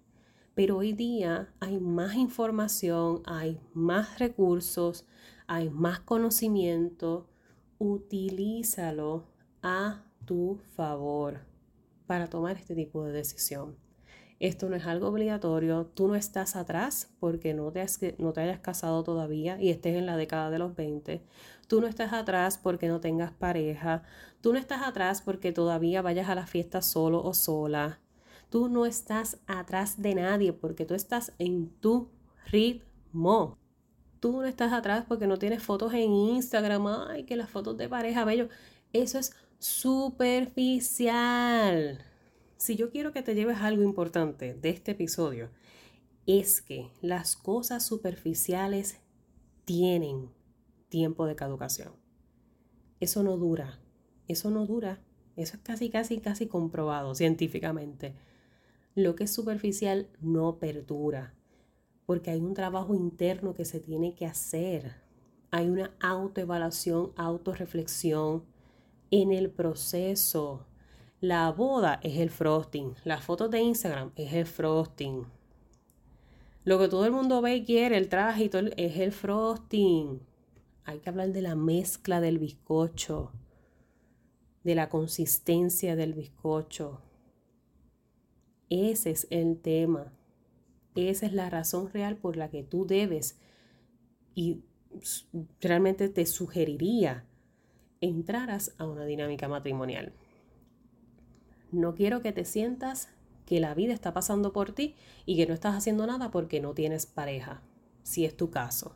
Pero 0.54 0.78
hoy 0.78 0.94
día 0.94 1.52
hay 1.60 1.80
más 1.80 2.14
información, 2.14 3.24
hay 3.26 3.60
más 3.74 4.20
recursos, 4.20 5.08
hay 5.48 5.72
más 5.72 6.02
conocimiento. 6.02 7.28
Utilízalo 7.80 9.24
a 9.64 10.04
tu 10.26 10.60
favor 10.76 11.40
para 12.06 12.28
tomar 12.28 12.58
este 12.58 12.76
tipo 12.76 13.06
de 13.06 13.14
decisión. 13.14 13.76
Esto 14.40 14.70
no 14.70 14.76
es 14.76 14.86
algo 14.86 15.08
obligatorio, 15.08 15.86
tú 15.94 16.10
no 16.10 16.16
estás 16.16 16.58
atrás 16.58 17.10
porque 17.20 17.54
no 17.54 17.72
te, 17.72 17.86
no 18.18 18.34
te 18.34 18.42
hayas 18.42 18.60
casado 18.60 19.02
todavía 19.04 19.62
y 19.62 19.70
estés 19.70 19.96
en 19.96 20.06
la 20.06 20.18
década 20.18 20.50
de 20.50 20.60
los 20.60 20.76
20. 20.76 21.22
Tú 21.68 21.80
no 21.80 21.88
estás 21.88 22.12
atrás 22.12 22.58
porque 22.58 22.90
no 22.90 23.00
tengas 23.00 23.32
pareja. 23.32 24.04
Tú 24.42 24.52
no 24.52 24.60
estás 24.60 24.82
atrás 24.84 25.22
porque 25.22 25.54
todavía 25.54 26.02
vayas 26.02 26.28
a 26.30 26.36
la 26.36 26.48
fiesta 26.48 26.82
solo 26.82 27.24
o 27.24 27.34
sola. 27.34 28.00
Tú 28.50 28.68
no 28.70 28.86
estás 28.86 29.40
atrás 29.48 30.02
de 30.02 30.16
nadie 30.16 30.52
porque 30.54 30.86
tú 30.86 30.94
estás 30.96 31.34
en 31.40 31.70
tu 31.70 32.10
ritmo. 32.52 33.58
Tú 34.20 34.34
no 34.34 34.44
estás 34.46 34.74
atrás 34.74 35.06
porque 35.08 35.28
no 35.28 35.38
tienes 35.38 35.64
fotos 35.64 35.94
en 35.94 36.12
Instagram. 36.12 36.88
Ay, 36.88 37.24
que 37.24 37.38
las 37.38 37.50
fotos 37.50 37.78
de 37.78 37.88
pareja, 37.88 38.26
bello. 38.26 38.50
Eso 38.92 39.18
es 39.18 39.34
superficial. 39.60 42.04
Si 42.58 42.76
yo 42.76 42.90
quiero 42.90 43.12
que 43.12 43.22
te 43.22 43.36
lleves 43.36 43.58
algo 43.58 43.84
importante 43.84 44.54
de 44.54 44.70
este 44.70 44.92
episodio, 44.92 45.50
es 46.26 46.62
que 46.62 46.90
las 47.02 47.36
cosas 47.36 47.86
superficiales 47.86 49.00
tienen 49.66 50.30
tiempo 50.90 51.26
de 51.26 51.36
caducación. 51.36 51.94
Eso 53.00 53.24
no 53.24 53.38
dura, 53.38 53.80
eso 54.28 54.50
no 54.50 54.66
dura, 54.66 55.02
eso 55.36 55.58
es 55.58 55.64
casi, 55.64 55.90
casi, 55.90 56.20
casi 56.20 56.48
comprobado 56.48 57.14
científicamente. 57.14 58.16
Lo 58.96 59.16
que 59.16 59.26
es 59.26 59.34
superficial 59.34 60.08
no 60.22 60.58
perdura, 60.58 61.34
porque 62.06 62.32
hay 62.32 62.40
un 62.40 62.54
trabajo 62.54 62.96
interno 62.96 63.54
que 63.54 63.66
se 63.66 63.80
tiene 63.80 64.16
que 64.16 64.26
hacer. 64.26 64.96
Hay 65.52 65.70
una 65.70 65.94
autoevaluación, 66.00 67.12
autorreflexión 67.18 68.46
en 69.12 69.32
el 69.32 69.52
proceso. 69.52 70.66
La 71.22 71.52
boda 71.52 72.00
es 72.04 72.18
el 72.20 72.30
frosting, 72.30 72.94
las 73.04 73.24
fotos 73.24 73.50
de 73.50 73.62
Instagram 73.62 74.12
es 74.16 74.34
el 74.34 74.46
frosting. 74.46 75.26
Lo 76.64 76.80
que 76.80 76.88
todo 76.88 77.06
el 77.06 77.12
mundo 77.12 77.42
ve 77.42 77.58
y 77.58 77.66
quiere, 77.66 77.98
el 77.98 78.10
traje 78.10 78.46
y 78.46 78.50
todo, 78.50 78.70
es 78.76 78.98
el 78.98 79.12
frosting 79.12 80.20
hay 80.86 81.00
que 81.00 81.10
hablar 81.10 81.34
de 81.34 81.42
la 81.42 81.56
mezcla 81.56 82.22
del 82.22 82.38
bizcocho, 82.38 83.32
de 84.64 84.76
la 84.76 84.88
consistencia 84.88 85.96
del 85.96 86.14
bizcocho. 86.14 87.02
Ese 88.70 89.12
es 89.12 89.28
el 89.32 89.60
tema. 89.60 90.14
Esa 90.94 91.26
es 91.26 91.34
la 91.34 91.50
razón 91.50 91.90
real 91.92 92.18
por 92.18 92.38
la 92.38 92.50
que 92.50 92.64
tú 92.64 92.86
debes 92.86 93.40
y 94.36 94.64
realmente 95.60 96.08
te 96.08 96.26
sugeriría 96.26 97.26
entraras 98.00 98.76
a 98.78 98.86
una 98.86 99.06
dinámica 99.06 99.48
matrimonial. 99.48 100.14
No 101.72 101.96
quiero 101.96 102.22
que 102.22 102.32
te 102.32 102.46
sientas 102.46 103.10
que 103.46 103.60
la 103.60 103.74
vida 103.74 103.94
está 103.94 104.14
pasando 104.14 104.54
por 104.54 104.72
ti 104.72 104.96
y 105.26 105.38
que 105.38 105.46
no 105.46 105.54
estás 105.54 105.76
haciendo 105.76 106.08
nada 106.08 106.32
porque 106.32 106.60
no 106.60 106.74
tienes 106.74 107.06
pareja, 107.06 107.62
si 108.04 108.26
es 108.26 108.36
tu 108.36 108.50
caso. 108.50 108.96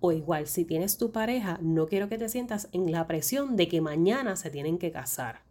O 0.00 0.12
igual, 0.12 0.46
si 0.46 0.64
tienes 0.64 0.98
tu 0.98 1.10
pareja, 1.10 1.58
no 1.62 1.86
quiero 1.86 2.08
que 2.08 2.18
te 2.18 2.28
sientas 2.28 2.68
en 2.72 2.92
la 2.92 3.06
presión 3.06 3.56
de 3.56 3.68
que 3.68 3.80
mañana 3.80 4.36
se 4.36 4.50
tienen 4.50 4.78
que 4.78 4.92
casar, 4.92 5.42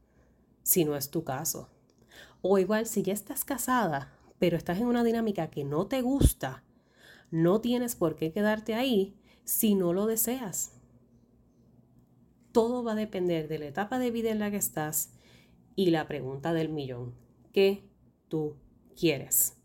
si 0.64 0.86
no 0.86 0.96
es 0.96 1.10
tu 1.10 1.24
caso. 1.24 1.70
O 2.42 2.58
igual, 2.58 2.86
si 2.86 3.02
ya 3.02 3.14
estás 3.14 3.44
casada, 3.44 4.14
pero 4.40 4.58
estás 4.58 4.80
en 4.80 4.86
una 4.86 5.04
dinámica 5.04 5.50
que 5.50 5.64
no 5.64 5.88
te 5.88 6.02
gusta, 6.02 6.64
no 7.32 7.60
tienes 7.60 7.96
por 7.96 8.16
qué 8.16 8.32
quedarte 8.32 8.76
ahí 8.76 9.16
si 9.44 9.76
no 9.76 9.94
lo 9.94 10.06
deseas. 10.06 10.74
Todo 12.52 12.84
va 12.84 12.94
a 12.94 12.96
depender 12.96 13.48
de 13.48 13.60
la 13.60 13.66
etapa 13.66 14.00
de 14.00 14.12
vida 14.12 14.30
en 14.30 14.40
la 14.40 14.52
que 14.52 14.58
estás 14.58 15.12
y 15.76 15.92
la 15.92 16.08
pregunta 16.08 16.54
del 16.54 16.70
millón. 16.70 17.14
¿Qué 17.54 17.84
tú 18.28 18.56
quieres? 19.00 19.58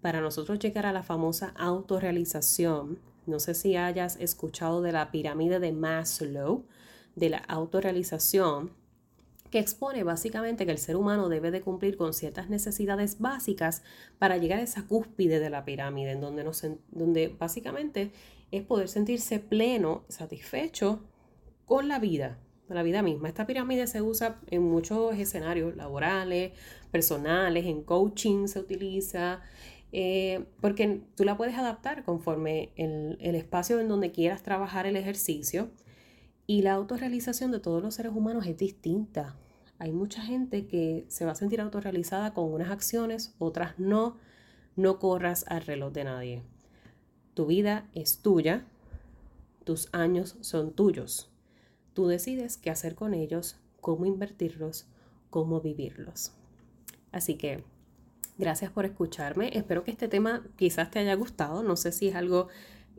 Para 0.00 0.20
nosotros 0.20 0.58
llegar 0.58 0.86
a 0.86 0.92
la 0.92 1.02
famosa 1.02 1.52
autorrealización, 1.56 3.00
no 3.26 3.40
sé 3.40 3.54
si 3.54 3.76
hayas 3.76 4.16
escuchado 4.16 4.80
de 4.80 4.92
la 4.92 5.10
pirámide 5.10 5.58
de 5.58 5.72
Maslow, 5.72 6.64
de 7.16 7.30
la 7.30 7.38
autorrealización, 7.38 8.72
que 9.50 9.58
expone 9.58 10.04
básicamente 10.04 10.66
que 10.66 10.72
el 10.72 10.78
ser 10.78 10.96
humano 10.96 11.28
debe 11.28 11.50
de 11.50 11.62
cumplir 11.62 11.96
con 11.96 12.12
ciertas 12.12 12.48
necesidades 12.50 13.18
básicas 13.18 13.82
para 14.18 14.36
llegar 14.36 14.58
a 14.58 14.62
esa 14.62 14.86
cúspide 14.86 15.40
de 15.40 15.50
la 15.50 15.64
pirámide, 15.64 16.12
en 16.12 16.20
donde, 16.20 16.50
donde 16.90 17.28
básicamente 17.28 18.12
es 18.50 18.62
poder 18.62 18.88
sentirse 18.88 19.38
pleno, 19.40 20.04
satisfecho 20.08 21.00
con 21.64 21.88
la 21.88 21.98
vida, 21.98 22.38
la 22.68 22.82
vida 22.82 23.02
misma. 23.02 23.28
Esta 23.28 23.46
pirámide 23.46 23.86
se 23.86 24.02
usa 24.02 24.40
en 24.50 24.62
muchos 24.62 25.16
escenarios 25.16 25.76
laborales, 25.76 26.52
personales, 26.90 27.66
en 27.66 27.82
coaching 27.82 28.46
se 28.46 28.60
utiliza, 28.60 29.40
eh, 29.92 30.44
porque 30.60 31.02
tú 31.16 31.24
la 31.24 31.36
puedes 31.36 31.56
adaptar 31.56 32.04
conforme 32.04 32.72
el, 32.76 33.18
el 33.20 33.34
espacio 33.34 33.80
en 33.80 33.88
donde 33.88 34.10
quieras 34.10 34.42
trabajar 34.42 34.86
el 34.86 34.96
ejercicio. 34.96 35.70
Y 36.46 36.62
la 36.62 36.72
autorrealización 36.72 37.50
de 37.50 37.60
todos 37.60 37.82
los 37.82 37.94
seres 37.94 38.12
humanos 38.12 38.46
es 38.46 38.56
distinta. 38.56 39.36
Hay 39.78 39.92
mucha 39.92 40.22
gente 40.22 40.66
que 40.66 41.04
se 41.08 41.24
va 41.24 41.32
a 41.32 41.36
sentir 41.36 41.60
autorrealizada 41.60 42.34
con 42.34 42.52
unas 42.52 42.70
acciones, 42.70 43.34
otras 43.38 43.78
no. 43.78 44.16
No 44.74 44.98
corras 44.98 45.44
al 45.48 45.62
reloj 45.62 45.92
de 45.92 46.04
nadie. 46.04 46.42
Tu 47.34 47.46
vida 47.46 47.88
es 47.94 48.18
tuya, 48.22 48.64
tus 49.64 49.88
años 49.92 50.36
son 50.40 50.72
tuyos. 50.72 51.30
Tú 51.98 52.06
decides 52.06 52.58
qué 52.58 52.70
hacer 52.70 52.94
con 52.94 53.12
ellos, 53.12 53.56
cómo 53.80 54.06
invertirlos, 54.06 54.86
cómo 55.30 55.60
vivirlos. 55.60 56.30
Así 57.10 57.34
que 57.34 57.64
gracias 58.38 58.70
por 58.70 58.84
escucharme. 58.84 59.50
Espero 59.52 59.82
que 59.82 59.90
este 59.90 60.06
tema 60.06 60.46
quizás 60.54 60.92
te 60.92 61.00
haya 61.00 61.14
gustado. 61.14 61.64
No 61.64 61.74
sé 61.74 61.90
si 61.90 62.06
es 62.06 62.14
algo 62.14 62.46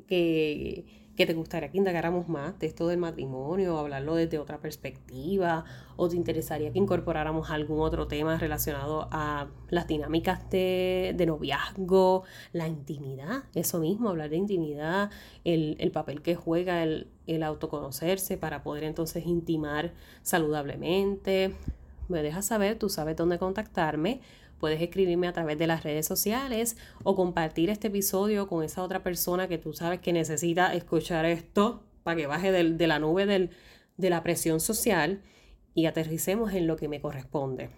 que, 0.06 0.84
que 1.20 1.26
te 1.26 1.34
gustaría 1.34 1.70
que 1.70 1.78
indagáramos 1.78 2.30
más 2.30 2.58
de 2.60 2.68
esto 2.68 2.88
del 2.88 2.98
matrimonio, 2.98 3.78
hablarlo 3.78 4.16
desde 4.16 4.40
otra 4.40 4.60
perspectiva, 4.60 5.66
o 5.98 6.08
te 6.08 6.16
interesaría 6.16 6.72
que 6.72 6.80
incorporáramos 6.80 7.50
algún 7.50 7.82
otro 7.82 8.08
tema 8.08 8.38
relacionado 8.38 9.10
a 9.12 9.50
las 9.68 9.86
dinámicas 9.86 10.50
de, 10.50 11.22
noviazgo, 11.28 12.24
la 12.54 12.70
intimidad, 12.70 13.44
eso 13.54 13.80
mismo, 13.80 14.08
hablar 14.08 14.30
de 14.30 14.38
intimidad, 14.38 15.12
el, 15.44 15.76
el 15.82 15.92
papel 15.92 16.22
que 16.22 16.36
juega 16.36 16.84
el, 16.84 17.10
el 17.28 17.44
autoconocerse 17.44 18.38
para 18.38 18.64
poder 18.64 18.86
entonces 18.86 19.26
intimar 19.26 19.92
saludablemente. 20.22 21.54
Me 22.08 22.24
dejas 22.24 22.46
saber, 22.46 22.80
tú 22.80 22.88
sabes 22.88 23.18
dónde 23.18 23.38
contactarme. 23.40 24.22
Puedes 24.60 24.82
escribirme 24.82 25.28
a 25.28 25.34
través 25.34 25.58
de 25.58 25.68
las 25.68 25.84
redes 25.84 26.06
sociales 26.06 26.78
o 27.04 27.16
compartir 27.16 27.70
este 27.70 27.88
episodio 27.88 28.48
con 28.48 28.64
esa 28.64 28.84
otra 28.84 29.04
persona 29.04 29.48
que 29.48 29.58
tú 29.58 29.74
sabes 29.74 30.00
que 30.02 30.14
necesita 30.14 30.74
escuchar 30.74 31.26
esto 31.26 31.84
para 32.04 32.18
que 32.18 32.28
baje 32.28 32.52
de 32.52 32.88
la 32.88 33.00
nube 33.00 33.50
de 33.98 34.10
la 34.10 34.24
presión 34.24 34.60
social 34.60 35.22
y 35.74 35.86
aterricemos 35.86 36.54
en 36.54 36.68
lo 36.68 36.76
que 36.76 36.88
me 36.88 37.00
corresponde. 37.00 37.70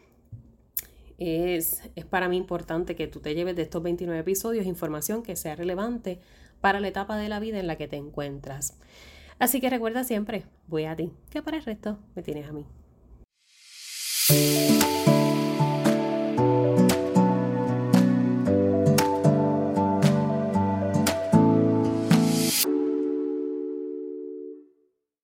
Es, 1.18 1.84
es, 1.96 2.06
para 2.06 2.28
mí 2.28 2.38
importante 2.38 2.96
que 2.96 3.08
tú 3.08 3.20
te 3.20 3.36
lleves 3.36 3.56
de 3.56 3.62
estos 3.62 3.84
29 3.84 4.22
episodios 4.22 4.66
información 4.66 5.22
que 5.22 5.36
sea 5.36 5.56
relevante 5.56 6.20
para 6.62 6.80
la 6.80 6.88
etapa 6.88 7.16
de 7.16 7.30
la 7.30 7.40
vida 7.40 7.60
en 7.60 7.68
la 7.68 7.76
que 7.76 7.88
te 7.88 7.98
encuentras. 7.98 8.80
Así 9.38 9.62
que 9.62 9.70
recuerda 9.70 10.04
siempre, 10.04 10.46
voy 10.68 10.86
a 10.86 10.96
ti, 10.96 11.12
que 11.30 11.44
para 11.44 11.58
el 11.58 11.64
resto 11.64 12.00
me 12.16 12.24
tienes 12.24 12.48
a 12.48 12.54
mí. 12.54 12.66